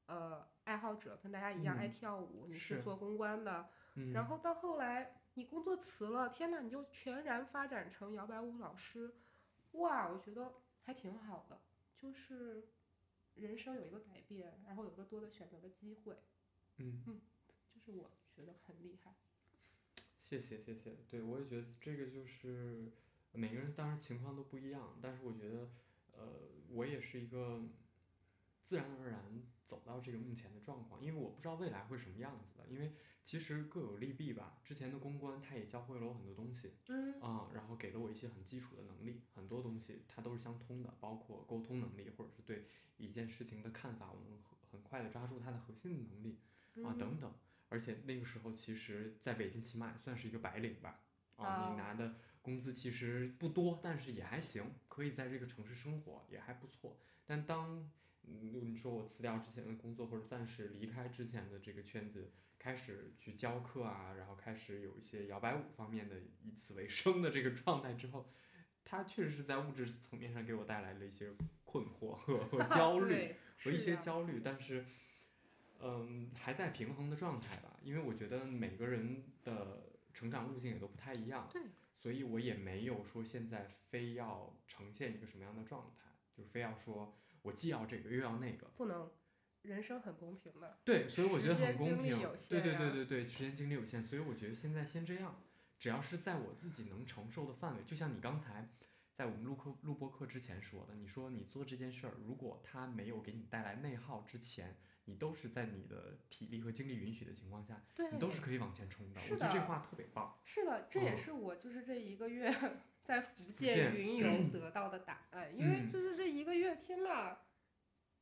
[0.06, 3.70] 呃爱好者，跟大家一样爱嗯跳舞，你是是做公关的。
[3.94, 9.14] 嗯，然后到后来你工作辞了，天呐，你就全然发展成摇摆舞老师，
[9.72, 11.60] 哇，我觉得还挺好的，
[11.96, 12.68] 就是
[13.36, 16.18] 人生有一个改变，然后有个多的选择的机会，
[16.76, 17.22] 嗯。
[17.72, 19.14] 就是我觉得很厉害。
[20.30, 22.92] 谢谢谢谢，对我也觉得这个就是
[23.32, 25.68] 每个人当然情况都不一样，但是我觉得，
[26.12, 27.60] 呃，我也是一个
[28.62, 32.92] 自然而然走到这个目前的状况，因为我不知道未来会什么样子的，因为
[33.24, 34.60] 其实各有利弊吧。
[34.62, 42.66] 之前的公关他也教会了我很多东西嗯啊、然后给了我一些很基础的能力，很多东西它都是相通的，包括沟通能力，或者是对
[42.98, 46.38] 一件事情的看法，我能很很快的抓住它的核心的能力。
[46.84, 47.34] 啊嗯等等。
[47.70, 51.00] 而且那个时候，其实在北京起码也算是一个白领吧。
[51.36, 56.98] 啊，哦你拿的工资其实不多，但是也还行，可以在这个城市生活，也还不错。
[57.24, 57.90] 但当
[58.24, 68.30] 嗯你说我辞掉之前的工作，或者暂时离开之前的这个圈子，开始去教课啊，然后开始有一些摇摆舞方面的以此为生的这个状态之后，
[68.84, 71.30] 它确实是在物质层面上给我带来了一些
[71.64, 73.34] 困惑和和焦 虑。
[73.62, 74.82] 和，一些焦虑，但是，
[75.82, 77.76] 嗯，还在平衡的状态吧。
[77.82, 81.62] 因为我觉得每个人的成长路径也都不太一样，对，
[81.94, 88.66] 所以我也没有说现在非要呈现一个什么样的状态，就是非要说我既要这个又要那个。
[88.76, 89.10] 不能，
[89.62, 90.78] 人生很公平的。
[90.84, 92.18] 对，所以我觉得很公平。
[92.48, 95.42] 对对对对对，时间精力有限，所以我觉得现在先这样，
[95.78, 98.68] 只要是在我自己能承受的范围，就像你刚才
[99.14, 104.76] 在我们录课录播课之前说的，你说你做这件事儿，如果它没有给你带来内耗之前，
[105.10, 107.82] 你都是在你的体力和精力允许的情况下，
[108.12, 109.18] 你都是可以往前冲的。
[109.18, 110.38] 是的我觉得这话特别棒。
[110.44, 112.48] 是的，这也嗯是我就是这一个月
[113.02, 117.38] 在福建建云游得到的答案，因为嗯就是这一个月，天呐，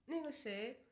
[0.06, 0.86] 那个谁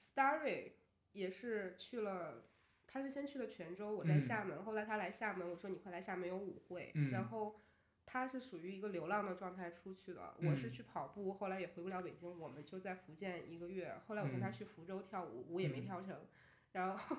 [0.00, 0.72] ，Starry
[1.12, 2.44] 也是去了，
[2.86, 7.60] 他是先去了泉州，我在嗯厦门，后来他来厦门，我说你快来厦门有舞会，嗯然后。
[8.06, 10.72] 他是属于一个流浪的状态出去的，我是嗯。
[10.72, 14.00] 去跑步，后来也回不了北京，我们就在福建一个月。
[14.06, 14.52] 后来我跟他嗯。
[14.52, 15.84] 去福州跳舞，舞也没嗯。
[15.84, 16.26] 跳成，
[16.72, 17.16] 然后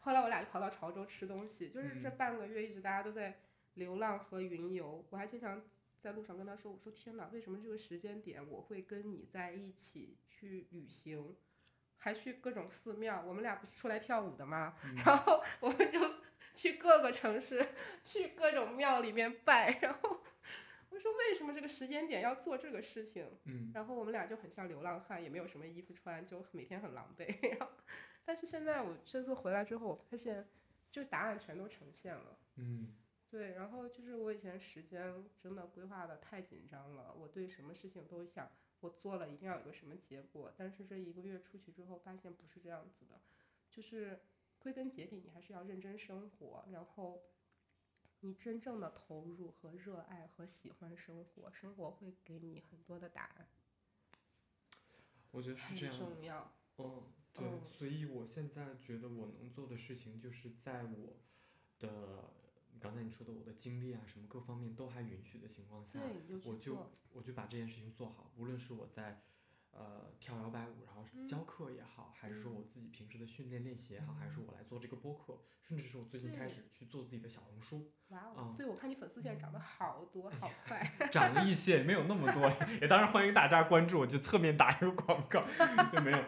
[0.00, 2.16] 后来我俩就跑到潮州吃东西，就是这嗯。
[2.18, 3.40] 半个月一直大家都在
[3.74, 5.04] 流浪和云游。
[5.10, 5.62] 我还经常
[6.00, 11.34] 在路上跟他说：“我说天哪，为什么这个时间点我会跟你在一起去旅行，
[11.96, 13.22] 还去各种寺庙？
[13.26, 14.74] 我们俩不是出来跳舞的吗？
[14.84, 14.96] 嗯。
[14.96, 15.98] 然后我们就
[16.60, 17.66] 去各个城市，
[18.04, 19.78] 去各种庙里面拜。
[19.80, 20.20] 然后
[20.90, 23.26] 我说为什么这个时间点要做这个事情？
[23.46, 27.24] 嗯然后我们俩就很像流浪汉，也没有什么衣服穿，就每天很狼狈。
[27.58, 27.72] 然后，
[28.26, 30.46] 但是现在我这次回来之后，我发现，
[30.92, 32.38] 就答案全都呈现了。
[32.56, 32.94] 嗯
[33.30, 38.50] 对，然后就是我以前时间真的规划的太紧张了，我对什么事情都想
[38.80, 43.18] 我做了一定要有个什么结果，但是这一个月出去之后发现不是这样子的，
[43.70, 44.20] 就是
[44.60, 47.20] 归根结底你还是要认真生活，然后
[48.20, 53.48] 你真正的投入和热爱和喜欢生活，生活会给你很多的答案，
[55.32, 56.04] 我觉得是这样的。
[56.04, 56.52] 重要。
[56.78, 57.02] 嗯，
[57.32, 61.16] 对，嗯所以我现在觉得我能做的事情，就是在我
[61.78, 62.30] 的
[62.78, 65.98] 刚才你说的我的经历啊，什么各方面都还允许的情况下，
[66.44, 66.76] 我就。
[67.12, 69.20] 我就把这件事情做好，无论是我在
[69.72, 78.56] 呃跳摇摆舞，然后嗯教课也好，还是说嗯我自己平时的训练练习也好，还是说我来做这个播客，甚至是我最近开始去做自己的小红书，哇哦嗯！
[78.56, 80.82] 对，我看你粉丝现在涨得好多，好快。
[81.10, 82.50] 涨了一些，也没有那么多，
[82.80, 85.44] 也当然欢迎大家关注，我就侧面打一个广告，
[85.92, 86.24] 对，没有，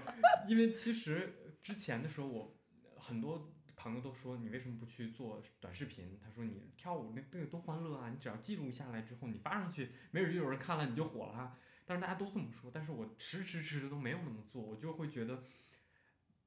[0.48, 2.56] 因为其实之前的时候我
[2.96, 3.50] 很多。
[3.74, 6.16] 朋友都说你为什么不去做短视频？
[6.22, 8.08] 他说你跳舞那那个多欢乐啊！
[8.10, 11.58] 你只要记录下来之后，你发上去，没准就有人看了，你就火了啊。
[11.84, 15.42] 但是大家都这么说，但是我迟迟迟迟都没有那么做，我就会觉得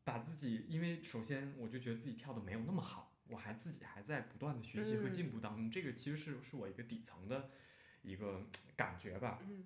[0.03, 7.49] 把自己，因为首先我就觉得自己跳的没有那么好，我还自己还在不断的学习和进步当中，这个其实是是我一个底层的
[8.01, 9.39] 一个感觉吧。
[9.41, 9.65] 嗯，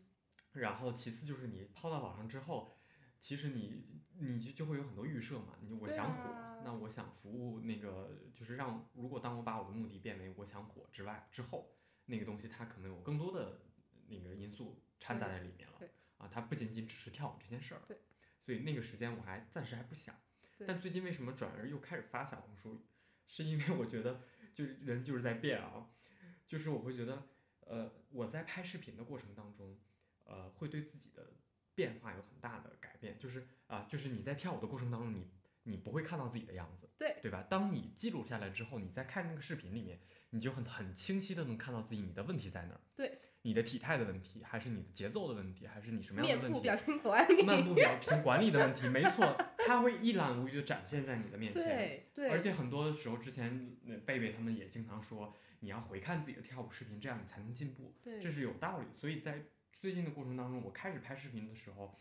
[0.53, 2.78] 然后其次就是你抛到网上之后，
[3.20, 11.72] 其实你你就就会有很多预设嘛，你我想火，啊那我想服务那个就是让如果当我把我的目的变为我想火之外之后，
[12.05, 13.61] 那个东西它可能有更多的
[14.07, 15.89] 那个因素掺杂在里面了对。
[16.18, 17.82] 啊，它不仅仅只是跳舞这件事儿。
[17.88, 17.97] 对。
[18.41, 20.16] 所以那个时间我还暂时还不想。
[20.68, 22.86] 但最近为什么转而又开始发小红书？
[23.28, 24.22] 是因为我觉得，
[24.54, 25.89] 就是人就是在变啊，
[26.47, 27.28] 就是我会觉得，
[27.62, 29.78] 呃，我在拍视频的过程当中，
[30.24, 31.34] 呃，会对自己的
[31.76, 33.18] 变化有很大的改变。
[33.20, 35.30] 就是啊、就是你在跳舞的过程当中，你
[35.64, 37.43] 你不会看到自己的样子，对对吧？
[37.43, 42.82] 当你记录下来之后，你在看那个视频里面，你就很很清晰的能看到自己你的问题在哪儿。
[42.95, 46.60] 对，你的体态的问题，还是你的节奏的问题，还是你什么样的问题？
[46.60, 51.64] 面部表情管理，漫步表情管理的问题，没错，它会一览无余的展现在你的面前。
[51.64, 58.86] 对对，而且很多时候，之前那贝贝他们也经常说，你要回看自己的跳舞视频，这样你才能进步，对这是有道理。
[58.94, 61.96] 所以在最近的过程当中，我开始拍视频的时候，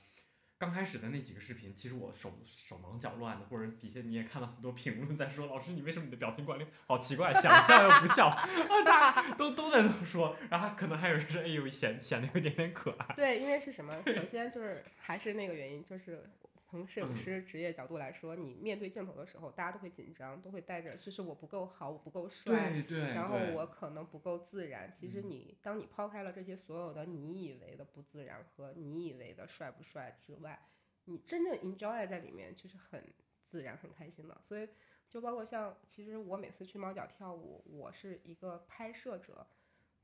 [0.58, 8.48] 刚开始的那几个视频，其实我手手忙脚乱的，或者底下你也看到很多评论在说，老师你为什么你的表情管理好奇怪，想笑又不笑 啊，
[8.84, 13.14] 大家都都在这么说，然后可能还有人说，哎呦显显得有点点可爱。
[13.14, 13.94] 对，因为是什么？
[14.06, 16.28] 首先就是还是那个原因，就是
[16.70, 24.92] 从摄影嗯师职业角度来说，你面对镜头的时候，大家都会紧张，都会带着就是我不够好，我不够帅，对对，然后我可能不够自然。
[24.92, 30.68] 其实嗯你当你抛开了这些所有的你以为的不自然和你以为的帅不帅之外，
[31.06, 33.02] 你真正 enjoy 在里面就是很
[33.46, 34.38] 自然、很开心的。
[34.42, 34.68] 所以
[35.08, 39.46] 就包括像，其实我每次去猫脚跳舞，我是一个拍摄者，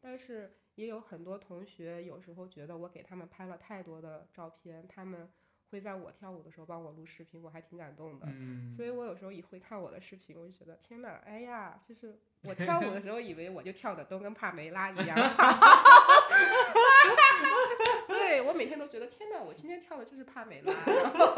[0.01, 5.31] 但是也有很多同学有时候觉得我给他们拍了太多的照片，他们
[5.75, 8.27] 会在我跳舞的时候帮我录视频，我还挺感动的。
[8.29, 15.19] 嗯，所以我有时候也会看我的视频，我就觉得天呐，哎呀，就是我跳舞的时候以为我就跳的都跟帕梅拉一样，
[18.07, 21.35] 对我每天都觉得天呐，我今天跳的就是帕梅拉，然 后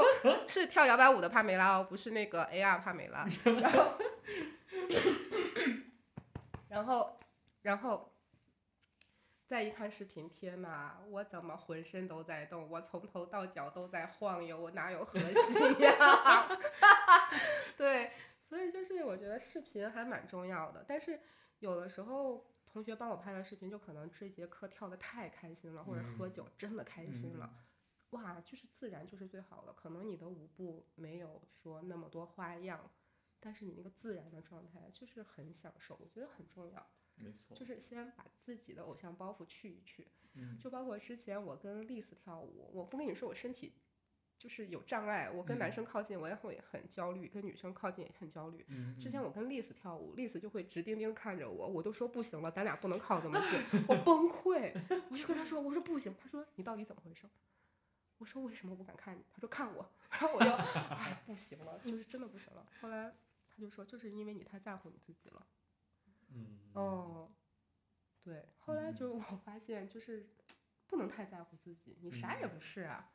[0.47, 3.95] 是跳摇摆舞的帕梅拉哦，不是那个 AR 帕梅拉， 然后
[6.69, 7.19] 然后
[7.63, 8.13] 然后
[9.47, 12.69] 再一看视频，天呐，我怎么浑身都在动？
[12.69, 16.49] 我从头到脚都在晃悠，我哪有 核心呀？
[17.79, 21.21] 对，所以就是我觉得视频还蛮重要的，但是
[21.61, 27.51] 有的时候同学帮我拍的视频，就可能这节课跳的太开心了，或者喝嗯酒真的开心嗯了。
[28.11, 29.73] 哇，就是自然就是最好的。
[29.73, 32.91] 可能你的舞步没有说那么多花样，
[33.39, 36.85] 但是你那个自然的状态就是很享受，我觉得很重要。
[37.17, 43.73] 没错，就是先把自己的偶像包袱去一去，嗯就包括之前我跟丽丝跳舞，我不跟你说我身体
[44.39, 48.65] 就是有障碍，我跟男嗯生靠近我也会很焦虑，跟女生靠近也很焦虑。
[48.69, 54.73] 嗯，之前我跟丽丝跳舞，丽丝就会直盯盯看着我，我都说不行了，咱俩不能靠这么近，我崩溃。
[55.11, 57.27] 我就跟她说，我说不行，她说你到底怎么回事？
[58.19, 59.25] 我说为什么不敢看你？
[59.33, 60.51] 她说看我，然后我就
[60.97, 62.67] 哎不行了，就是真的不行了。
[62.81, 63.15] 后来
[63.49, 65.47] 她就说，就是因为你太在乎你自己了。
[66.29, 67.33] 嗯，哦，
[68.21, 70.29] 对，后来嗯就我发现就是
[70.87, 73.13] 不能太在乎自己，你啥也嗯不是啊。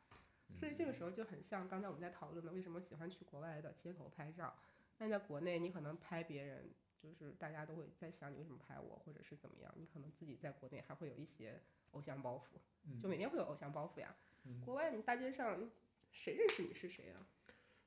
[0.54, 4.54] 所以这个时候就很像刚才我们在讨论的，为什么喜欢去国外的街头拍照？
[4.98, 9.74] 那在国内，你可能拍别人，就是大家都会在想你为什么拍我，或者是怎么样。
[9.78, 14.14] 你可能自己在国内还会有一些偶像包袱，就每天会有偶像包袱呀。
[14.44, 15.70] 嗯国外你大街上
[16.10, 17.26] 谁认识你是谁啊？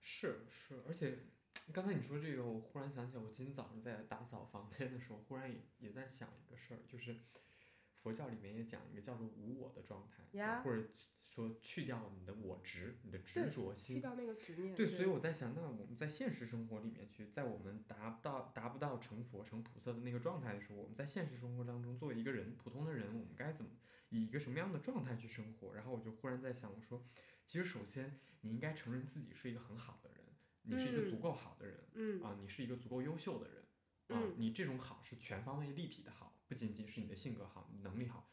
[0.02, 1.20] 是是，而且
[1.74, 7.18] 刚才你说这个，我忽然想起来，我今天早上在打扫房间的时候，忽然也也在想一个事儿，就是
[7.96, 10.88] 佛教里面也讲一个叫做无我的状态，呀或者
[11.28, 13.96] 说去掉你的我执、你的执着心。
[13.96, 14.76] 去掉那个执念。
[14.76, 23.72] 对，所以我在想，那我们在现实生活里面去，在我们达不到达不到成佛、成菩萨的那个状态的时候，我们在现实生活当中，作为一个人，普通的人，我们该怎么
[24.10, 25.74] 以一个什么样的状态去生活？
[25.74, 27.04] 然后我就忽然在想，我说，
[27.46, 30.25] 其实首先你应该承认自己是一个很好的人，
[30.66, 31.22] 你是一个足嗯。
[31.22, 32.22] 够好的人、嗯。
[32.24, 33.58] 啊，你是一个足够优秀的人
[34.10, 38.30] 啊，嗯你这种好是全方位立体的好，不仅仅是你的性格好，你能力好，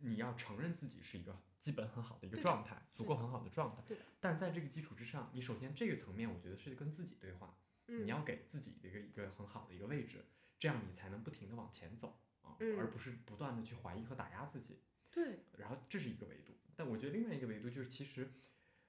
[0.00, 3.82] 你要承认自己是一个基本很好的一个状态，足够很好的状态。
[4.20, 7.56] 但在这个基础之上，你首先这个层面，我觉得是跟自己对话，
[7.86, 8.04] 嗯。
[8.04, 10.24] 你要给自己的一个一个很好的一个位置，
[10.58, 14.80] 这样你才能不停的往前走啊，嗯而不是不断的去怀疑和打压自己。
[15.10, 15.38] 对。
[15.56, 18.30] 然后这是一个维度，但我觉得另外一个维度就是，其实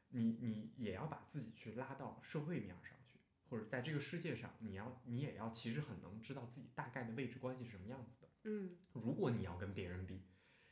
[0.09, 8.29] 你你也要把自己去拉到社会面儿上去，或者在这个世界上，你要你也要其实很能知道自己大概的位置关系是什么样子的。
[8.43, 10.21] 嗯如果你要跟别人比，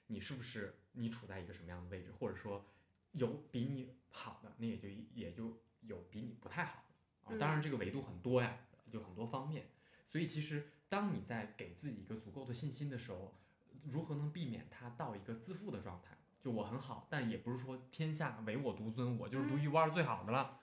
[0.07, 2.65] 你是不是你处在一个什么样的位置，或者说
[3.11, 7.37] 有比你好的，那也就也就有比你不太好的啊。
[7.39, 8.59] 当然这个维度很多呀，
[8.91, 9.69] 就很多方面。
[10.07, 13.39] 所以其实当你在给自己一个足够的信心的时候，
[13.85, 16.15] 如何能避免它到一个自负的状态？
[16.43, 20.59] 就我很好，但也不是说天下唯我独尊，我就是独一无二最好的了。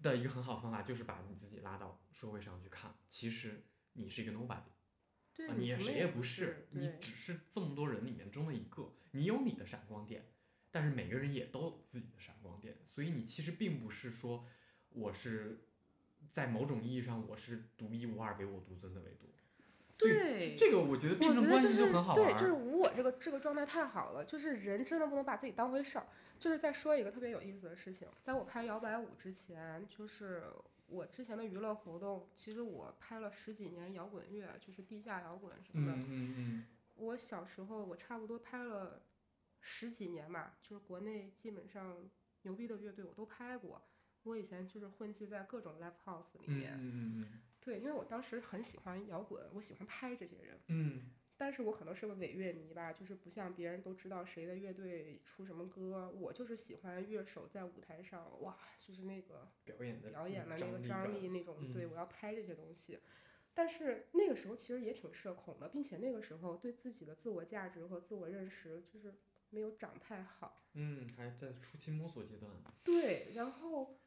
[0.00, 3.64] 的一个很好方法就是把你自己拉到社会上去看，其实
[3.94, 4.60] 你是一个 nobody。
[5.34, 10.30] 对，啊，你也谁也不是，你只是这么多人里面中的一个，你有你的闪光点，
[10.70, 14.46] 但是每个人也都有自己的闪光点，所以你其实并不是说
[14.90, 15.66] 我是
[16.30, 19.33] 在某种意义上我是独一无二、唯我独尊的维度。
[19.96, 22.38] 对这这个我觉得辩我觉得就证关系是对，很好玩儿。
[22.38, 26.06] 就是无我这个这个状态太好了，就是人真的不能把自己当回事儿。
[26.38, 30.42] 就是再说一个特别有意思的事情，在我拍摇摆舞之前，就是
[30.88, 35.96] 我之前的娱乐活动，其实我拍了十几年摇滚乐，就是地下摇滚什么的。
[35.96, 36.66] 嗯嗯嗯
[36.96, 39.00] 我小时候我差不多拍了
[39.60, 41.96] 十几年吧，就是国内基本上
[42.42, 43.80] 牛逼的乐队我都拍过。
[44.24, 47.26] 我以前就是混迹在各种 live house 里嗯面，嗯嗯
[47.64, 50.60] 对，因为我当时很喜欢摇滚，我喜欢拍这些人。
[50.68, 63.00] 嗯但是我可能是个伪乐迷吧，就是不像别人都知道谁的乐队出什么歌，我就是喜欢乐手在舞台上，哇，就是那个表演的表演的那个张力那种，对嗯我要拍这些东西。
[63.52, 69.12] 但是那个时候其实也挺社恐的，并且那个时候对自己的自我价值和自我认识就是
[69.50, 70.64] 没有长太好。
[70.74, 72.50] 嗯，还在初期摸索阶段。
[72.84, 73.98] 对，然后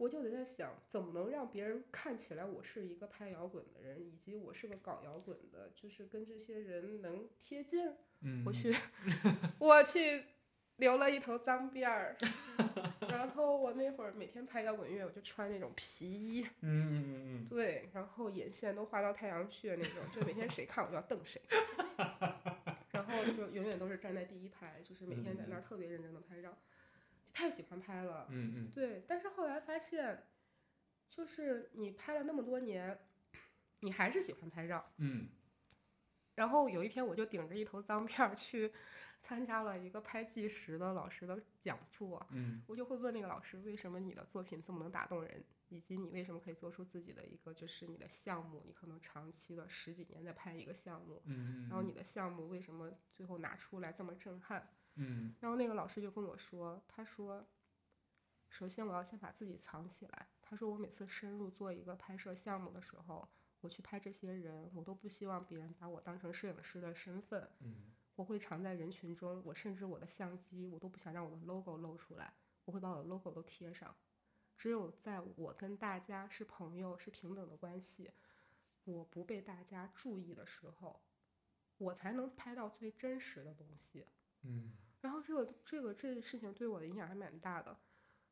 [0.00, 7.86] 我就得在想，怎么能让别人看起来我是一个拍摇滚的人，以及我是个搞摇滚的，就是跟这些人能贴近。
[8.22, 8.74] 嗯，我去，
[9.60, 10.24] 我去
[10.76, 12.16] 留了一头脏辫儿，
[13.10, 17.46] 然后我那会儿每天拍摇滚乐，我就穿那种皮衣，嗯嗯嗯嗯。
[17.46, 21.42] 对，然后眼线都画到太阳穴那种，就每天谁看我就要瞪谁，
[22.90, 26.56] 然后就永远都是站在第一排，就是每天在那儿特别认真的拍照，
[27.32, 28.26] 太喜欢拍了。
[28.30, 30.26] 嗯嗯对，但是后来发现，
[31.06, 32.98] 就是你拍了那么多年，
[33.80, 34.92] 你还是喜欢拍照。
[34.98, 35.28] 嗯
[36.36, 38.72] 然后有一天，我就顶着一头脏辫儿去
[39.20, 42.26] 参加了一个拍纪实的老师的讲座。
[42.30, 54.66] 嗯我就会问那个老师，为什么你的作品这么能打动人，以及你为什么可以做出自己的一个就是你的项目，你可能长期的十几年在拍一个项目，嗯，然后你的项目为什么最后拿出来这么震撼？
[54.94, 57.46] 嗯然后那个老师就跟我说，他说，
[58.48, 60.28] 首先我要先把自己藏起来。
[60.42, 63.28] 他说我每次深入做一个拍摄项目的时候，
[63.60, 72.34] 我去拍这些人，我都不希望别人把我当成摄影师的身份，嗯我会藏在人群中，我甚至我的相机我都不想让我的 logo 露出来，
[72.64, 73.96] 我会把我的 logo 都贴上。
[74.58, 78.10] 只有在我跟大家是朋友、是平等的关系，
[78.84, 81.00] 我不被大家注意的时候，
[81.78, 84.04] 我才能拍到最真实的东西。
[84.44, 87.74] 嗯然后这个这个这事情对我的影响还蛮大的，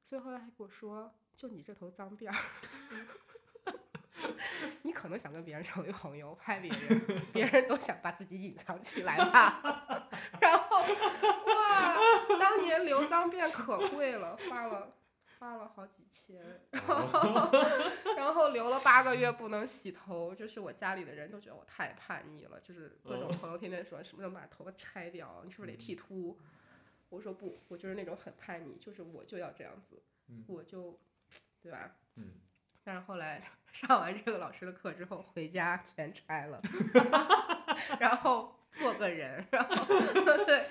[0.03, 3.73] 所以后来还跟我说，就你这头脏辫儿，
[4.83, 7.01] 你可能想跟别人成为朋友，拍别人，
[7.33, 9.63] 别人都想把自己隐藏起来吧。
[10.41, 11.97] 然后哇，
[12.39, 14.95] 当年留脏辫可贵了，花了
[15.39, 16.37] 花了好几千
[18.17, 26.39] 然后留了八个月不能洗头，就是我家里的人都觉得我太叛逆了，就是各种朋友天天说什么时候把头发拆掉，你是不是得剃秃？
[27.09, 30.45] 我说不，我就是那种很叛逆，就是我就要这样子，嗯。
[30.47, 30.99] 我就，
[31.63, 31.97] 对吧？
[32.17, 32.33] 嗯。
[32.85, 36.61] 但是后来 上完这个老师的课之后，回家全拆了，
[38.01, 39.85] 然后做个人，然后
[40.45, 40.67] 对，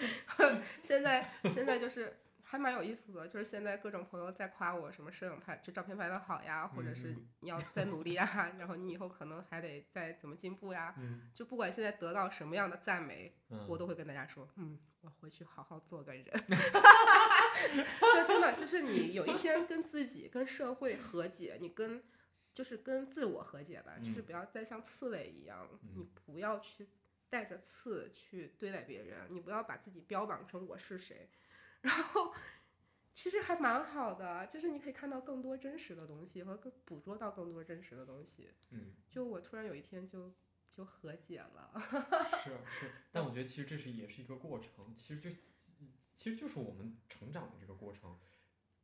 [0.83, 2.17] 现在现在就是
[2.49, 16.25] 还蛮有意思的，就是现在各种朋友在夸我什么摄影拍就照片拍的好呀，或者是嗯你要再努力呀，然后你以后可能还得再怎么进步呀，嗯就不管现在得到什么样的赞美，嗯，我都会跟大家说，嗯，我回去好好做个人。
[18.15, 22.01] 就真的就是你有一天跟自己、跟社会和解，你跟
[22.53, 26.87] 就是跟自我和解吧，就是嗯不要再像刺猬一样，你嗯不要去
[27.29, 31.29] 带着刺去对待别人，你不要把自己标榜成我是谁，
[31.81, 32.33] 然后。
[33.13, 38.51] 其实还蛮好的，就是你可以看到更多真实的东西和更捕捉到更多真实的东西。
[38.69, 40.31] 嗯就我突然有一天就
[40.69, 41.71] 就和解了，
[42.43, 45.31] 是是，但我觉得其实这是也是一个过程，其实就
[46.15, 48.19] 其实就是我们成长的这个过程，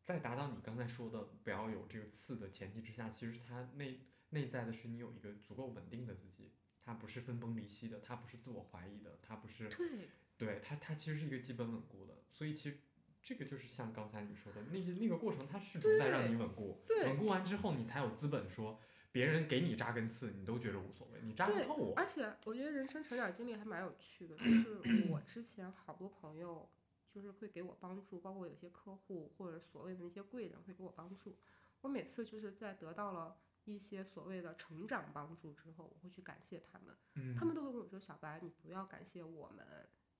[0.02, 10.10] 在达到你刚才说的不要有这个刺的前提之下，其实它内内在的是你有一个足够稳定的自己，它不是分崩离析的，它不是自我怀疑的，它不是对，
[10.46, 12.80] 对它它其实是一个基本稳固的，所以其实。
[13.26, 18.78] 这个就是像刚才你说的那些那个过程，它试图在让你稳固，稳固完之后，你才有资本说
[19.14, 21.94] 别人给你扎根刺，你都觉得无所谓，你扎不透我。
[21.96, 26.70] 而且我觉得人生成长经历还蛮有趣的，就是 我之前好多朋友
[27.10, 31.38] 就是会给我帮助，包括有些客户或者所谓的那些贵人会给我帮助。
[31.80, 39.66] 我每次就是在得到了一些所谓的成长帮助之后，我会去感谢他们，嗯他们都会跟我说：“小白，你不要感谢我们，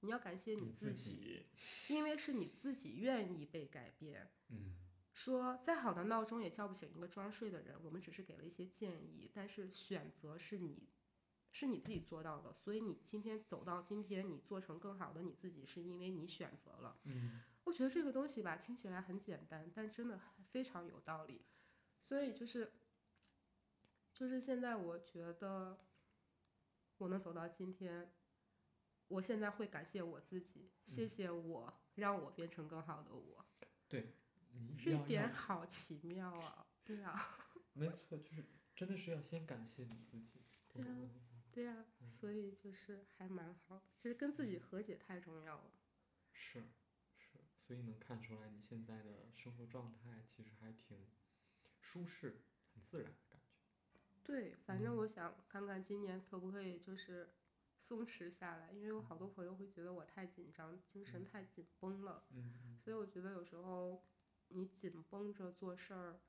[0.04, 1.46] 你要感谢你自自己，
[1.88, 4.76] 因为是你自己愿意被改变。”嗯
[5.14, 10.90] 说再好的闹钟也叫不醒一个装睡的人，我们只是给了一些建议，但是选择是你，
[11.52, 17.00] 是你自己做到的，所以你今天走到今天，你做成更好的你自己，是因为你选择了。
[17.04, 20.20] 嗯我觉得这个东西吧，听起来很简单，但真的
[20.50, 21.46] 非常有道理。
[22.00, 22.74] 所以就是，
[24.12, 25.78] 就是现在我觉得
[26.98, 28.12] 我能走到今天，
[29.08, 33.46] 我现在会感谢我自己，谢谢我，让我变成更好的我。
[33.88, 34.16] 对，
[34.78, 36.66] 这点好奇妙啊！
[36.84, 37.38] 对啊，
[37.74, 40.42] 没错，就是真的是要先感谢你自己。
[40.68, 40.98] 对啊，
[41.52, 41.86] 对啊，
[42.20, 45.72] 所以就是还蛮好的，就是跟自己和解太重要了。
[46.32, 46.64] 是。
[47.66, 51.08] 所以能看出来，你现在的生活状态其实还挺
[51.80, 52.42] 舒适、
[52.74, 53.58] 很自然的感觉。
[54.22, 57.34] 对，反正我想看看今年可不可以就是
[57.88, 62.26] 松弛下来，因为有好多朋友会觉得我太紧张，精神太紧绷了。
[62.32, 62.80] 嗯。
[62.80, 64.04] 所以我觉得有时候
[64.48, 66.22] 你紧绷着做事儿，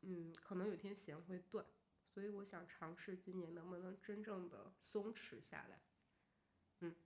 [0.00, 1.66] 嗯，可能有天弦会断。
[2.06, 5.82] 所以我想尝试今年能不能真正的松弛下来。
[6.80, 6.96] 嗯。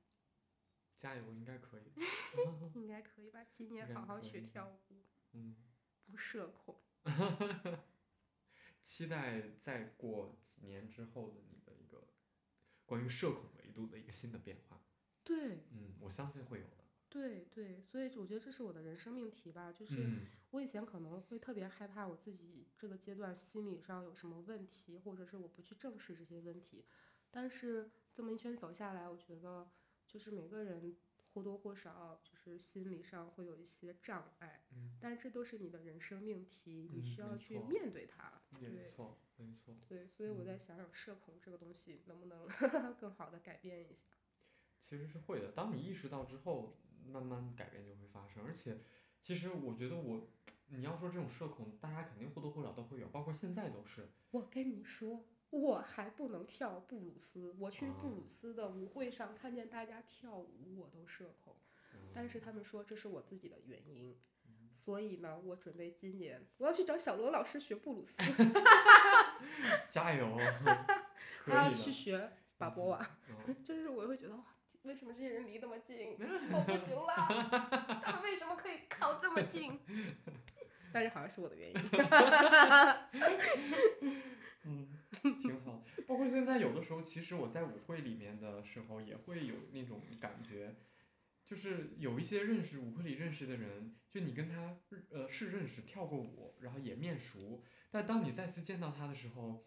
[0.97, 1.93] 加油，应该可以。
[2.74, 3.44] 应该可以吧？
[3.52, 4.80] 今年好好学跳舞。
[5.32, 5.56] 嗯。
[6.06, 6.80] 不社恐。
[8.82, 12.05] 期待再过几年之后的你的一个
[12.86, 14.80] 关于社恐维度的一个新的变化。
[15.22, 15.66] 对。
[15.72, 16.84] 嗯，我相信会有的。
[17.08, 19.70] 对对，所以我觉得这是我的人生命题吧。
[19.72, 20.08] 就是
[20.50, 26.84] 我以前可能会特别害怕我自己这个阶段心理上有什么问题，或者是我不去正视这些问题。
[27.30, 29.70] 但是这么一圈走下来，我觉得。
[30.08, 30.96] 就是每个人
[31.32, 38.40] 或多或少就是心理上会有一些障碍，嗯，但这都是你的人生命题，你需要去面对它。
[38.52, 39.74] 没错，没错。
[39.88, 42.46] 对，所以我在想想社恐这个东西能不能
[42.98, 44.16] 更好的改变一下。
[44.80, 48.44] 其实是会的，当你意识到之后，慢慢改变就会发生。
[48.44, 48.78] 而且，
[49.20, 50.28] 其实我觉得我，
[50.68, 54.08] 你要说这种社恐，大家肯定或多或少都会有，包括现在都是。
[54.30, 55.24] 我跟你说。
[55.50, 61.54] 我还不能跳布鲁斯，我去布鲁斯的舞会上看见大家跳舞，我都社恐。
[62.12, 64.18] 但是他们说这是我自己的原因，
[64.76, 68.14] 所以呢，我准备今年我要去找小罗老师学布鲁斯。
[69.90, 70.36] 加油！
[71.44, 73.18] 还要去学巴波瓦，
[73.64, 74.44] 就是我会觉得哇，
[74.82, 76.16] 为什么这些人离那么近？
[76.52, 79.78] 我不行了，他们为什么可以靠这么近？
[80.92, 81.76] 但是好像是我的原因。
[84.64, 84.88] 嗯。
[85.22, 90.74] 挺好，包括现在有的时候，其实我在舞会里面的时候，也会有那种感觉，
[91.47, 99.64] 就是有一些认识舞会里认识的人，就你跟他呃是认识，跳过舞，然后也面熟，但当你再次见到他的时候，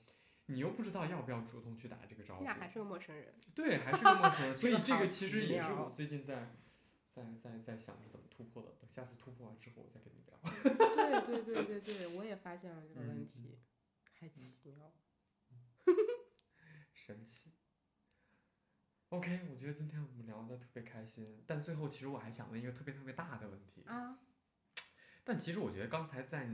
[0.48, 2.44] 你又不知道要不要主动去打这个招呼。
[2.44, 3.34] 那还是个陌生人。
[3.56, 6.54] 对，还是个陌生人， 所以这个其实也是我最近在
[7.14, 8.76] 在在在想着怎么突破的。
[8.82, 10.38] 等下次突破完之后，我再跟你聊。
[11.26, 13.58] 对对对对对，我也发现了这个问题，
[14.20, 14.92] 还奇妙。
[16.92, 17.52] 神奇。
[19.10, 23.84] OK，我觉得今天我们聊的特别开心，但最后其实我还想问一个特别特别大的问题。
[23.88, 24.20] 啊。
[25.24, 26.48] 但其实我觉得刚才在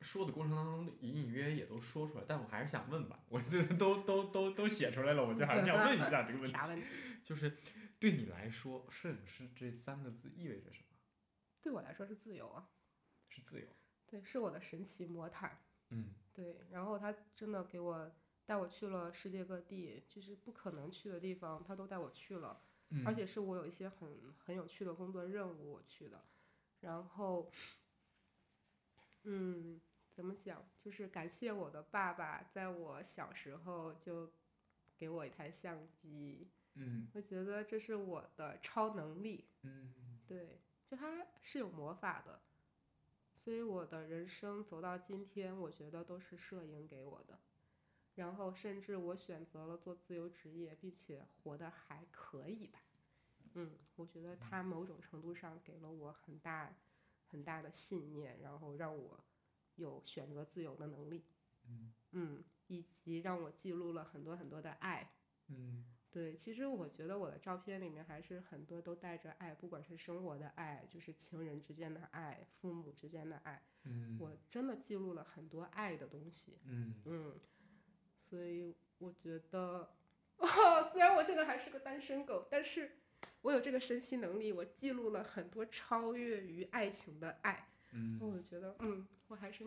[0.00, 6.52] 说的过程当中，隐隐约约也都说出来，但我还是想问吧，我这都都都都写出来了，我就还是想问一下这个问题。
[6.52, 6.86] 啥问题？
[7.24, 7.56] 就是
[7.98, 10.96] 对你来说，摄影师这三个字意味着什么？
[11.60, 12.68] 对我来说是自由啊。
[13.28, 13.66] 是自由。
[14.06, 15.58] 对，是我的神奇魔毯。
[15.88, 16.14] 嗯。
[16.32, 18.14] 对，然后他真的给我。
[18.50, 22.60] 带我去了世界各地，就是不可能去的地方，他都带我去了，
[23.06, 26.20] 而且是我有一些很很有趣的工作任务我去的，
[26.80, 27.48] 然后，
[29.22, 30.68] 嗯，怎么讲？
[30.76, 34.32] 就是感谢我的爸爸，在我小时候就
[34.98, 39.94] 给我一台相机，嗯，我觉得这是我的超能力，嗯，
[40.26, 42.40] 对，就它是有魔法的，
[43.32, 47.38] 所以我的人生走到今天，我觉得都是摄影给我的。
[48.20, 52.82] 然后，甚至我选择了做自由职业，并且活得还可以吧。
[53.54, 56.76] 嗯，我觉得他某种程度上给了我很大、
[57.24, 59.24] 很大的信念，然后让我
[59.76, 61.24] 有选择自由的能力。
[61.64, 65.14] 嗯嗯，以及让我记录了很多很多的爱。
[65.46, 73.62] 嗯，对，其实我觉得我的照片里面还是很多都带着爱，不管是生活的爱，就是情人之间的爱，父母之间的爱。
[73.84, 76.58] 嗯，我真的记录了很多爱的东西。
[76.64, 77.40] 嗯嗯。
[78.30, 79.90] 所以我觉得，
[80.92, 82.92] 虽然我现在还是个单身狗，但是
[83.42, 87.68] 我有这个神奇能力，我记录了很多超越于爱情的爱。
[87.92, 89.64] 嗯，我觉得，嗯，我还是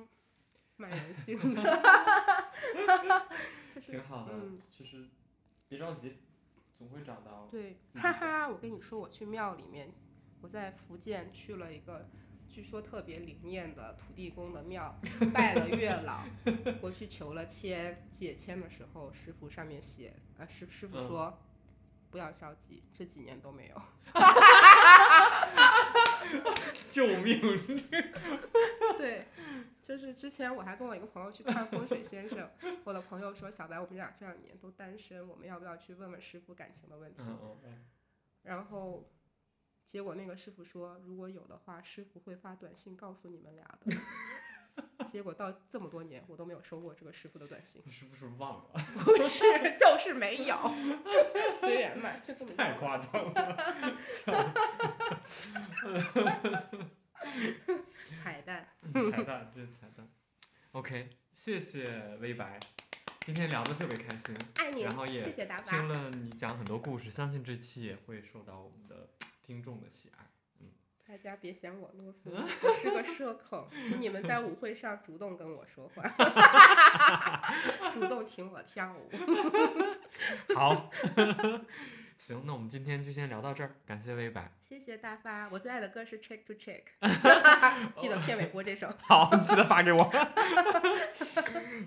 [0.77, 1.61] 蛮人性的。
[3.69, 5.09] 就是挺好的，嗯，其实
[5.67, 6.17] 别着急，
[6.77, 7.49] 总会找到。
[7.51, 9.91] 对，哈哈，我跟你说，我去庙里面，
[10.41, 12.07] 我在福建去了一个。
[12.53, 14.95] 据说特别灵验的土地公的庙，
[15.33, 16.23] 拜了月老，
[16.81, 21.35] 我去求了签，解签的时候，师傅上面写，呃，师师傅说，
[22.11, 23.81] 不要着急，这几年都没有。
[26.91, 27.41] 救命！
[28.99, 29.25] 对，
[29.81, 32.47] 就是之前我还跟我一个朋友去看风水先生，
[32.85, 37.23] 我的朋友说小白，我们俩这两年都单身，我们要不要去问问师傅感情的问题？
[37.63, 37.83] 嗯，
[38.43, 39.09] 然后
[39.85, 43.95] 结果那个师傅说，如果有的话，师傅会发短信告诉你们俩的。
[45.11, 47.79] 结果到这么多年，我都没有收过这个师傅的短信。
[47.85, 48.71] 你是不是忘了？
[49.05, 49.43] 不是，
[49.77, 50.57] 就是没有。
[51.59, 54.33] 随缘嘛，就这么太夸张了，笑
[58.15, 58.67] 彩蛋。
[58.81, 59.11] 死！
[59.11, 60.09] 彩蛋，这是彩蛋。
[60.71, 62.59] OK，谢谢微白，
[63.19, 65.93] 今天聊的特别开心，爱你然后，也谢谢达听达。
[65.93, 69.07] 了你讲很多故事，相信这期也会受到我们的
[69.45, 70.23] 听众的喜爱。
[70.61, 70.71] 嗯
[71.05, 76.01] 大家别嫌我啰嗦，我是个社恐， 请你们在舞会上主动跟我说话，
[77.91, 79.11] 主动请我跳舞。
[80.55, 80.89] 好，
[82.17, 84.53] 行，那我们今天就先聊到这儿，感谢微白。
[84.61, 86.83] 谢谢大发，我最爱的歌是 Check to Check，
[87.97, 88.91] 记得片尾播这首。
[89.01, 90.09] 好，你记得发给我。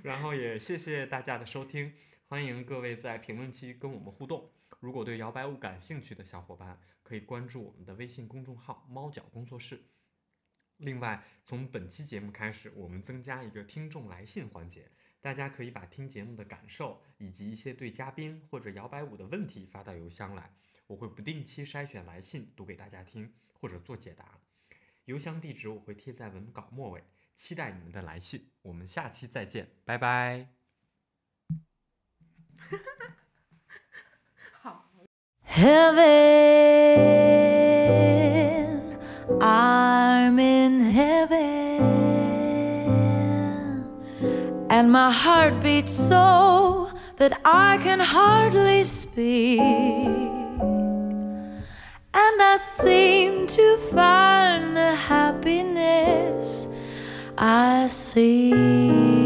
[0.05, 1.95] 然后也谢谢大家的收听，
[2.29, 4.51] 欢迎各位在评论区跟我们互动。
[4.81, 9.91] 如果对摇摆舞感兴趣的小伙伴，可以关注我们的微信公众号“猫脚工作室”。
[10.79, 14.91] 另外，从本期节目开始，我们增加一个听众来信环节，
[15.23, 20.55] 大家可以把听节目的感受以及一些对嘉宾或者摇摆舞的问题发到邮箱来，
[20.87, 24.39] 我会不定期筛选来信读给大家听，或者做解答。
[25.07, 27.03] 邮箱地址我会贴在文稿末尾，
[27.35, 28.51] 期待你们的来信。
[28.61, 30.51] 我们下期再见，拜拜。
[35.57, 37.37] 好，Heaven,
[39.41, 41.81] I'm in heaven,
[44.69, 49.61] and my heart beats so that I can hardly speak,
[52.13, 56.69] and I seem to find the happiness
[57.39, 59.26] I seek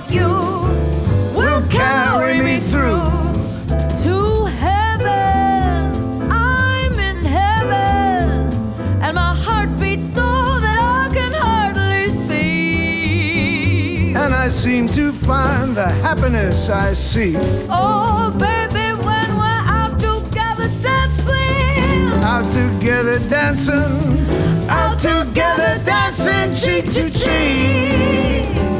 [0.00, 0.28] About you
[1.36, 3.00] will carry me through.
[4.02, 6.28] to heaven.
[6.30, 8.52] I'm in heaven,
[9.02, 10.20] and my heart beats so
[10.60, 12.46] that I can hardly speak.
[14.16, 17.36] And I seem to find the happiness I seek.
[17.68, 24.18] Oh, baby, when we're out together dancing, Out together dancing,
[24.68, 28.79] out together dancing cheek to cheek.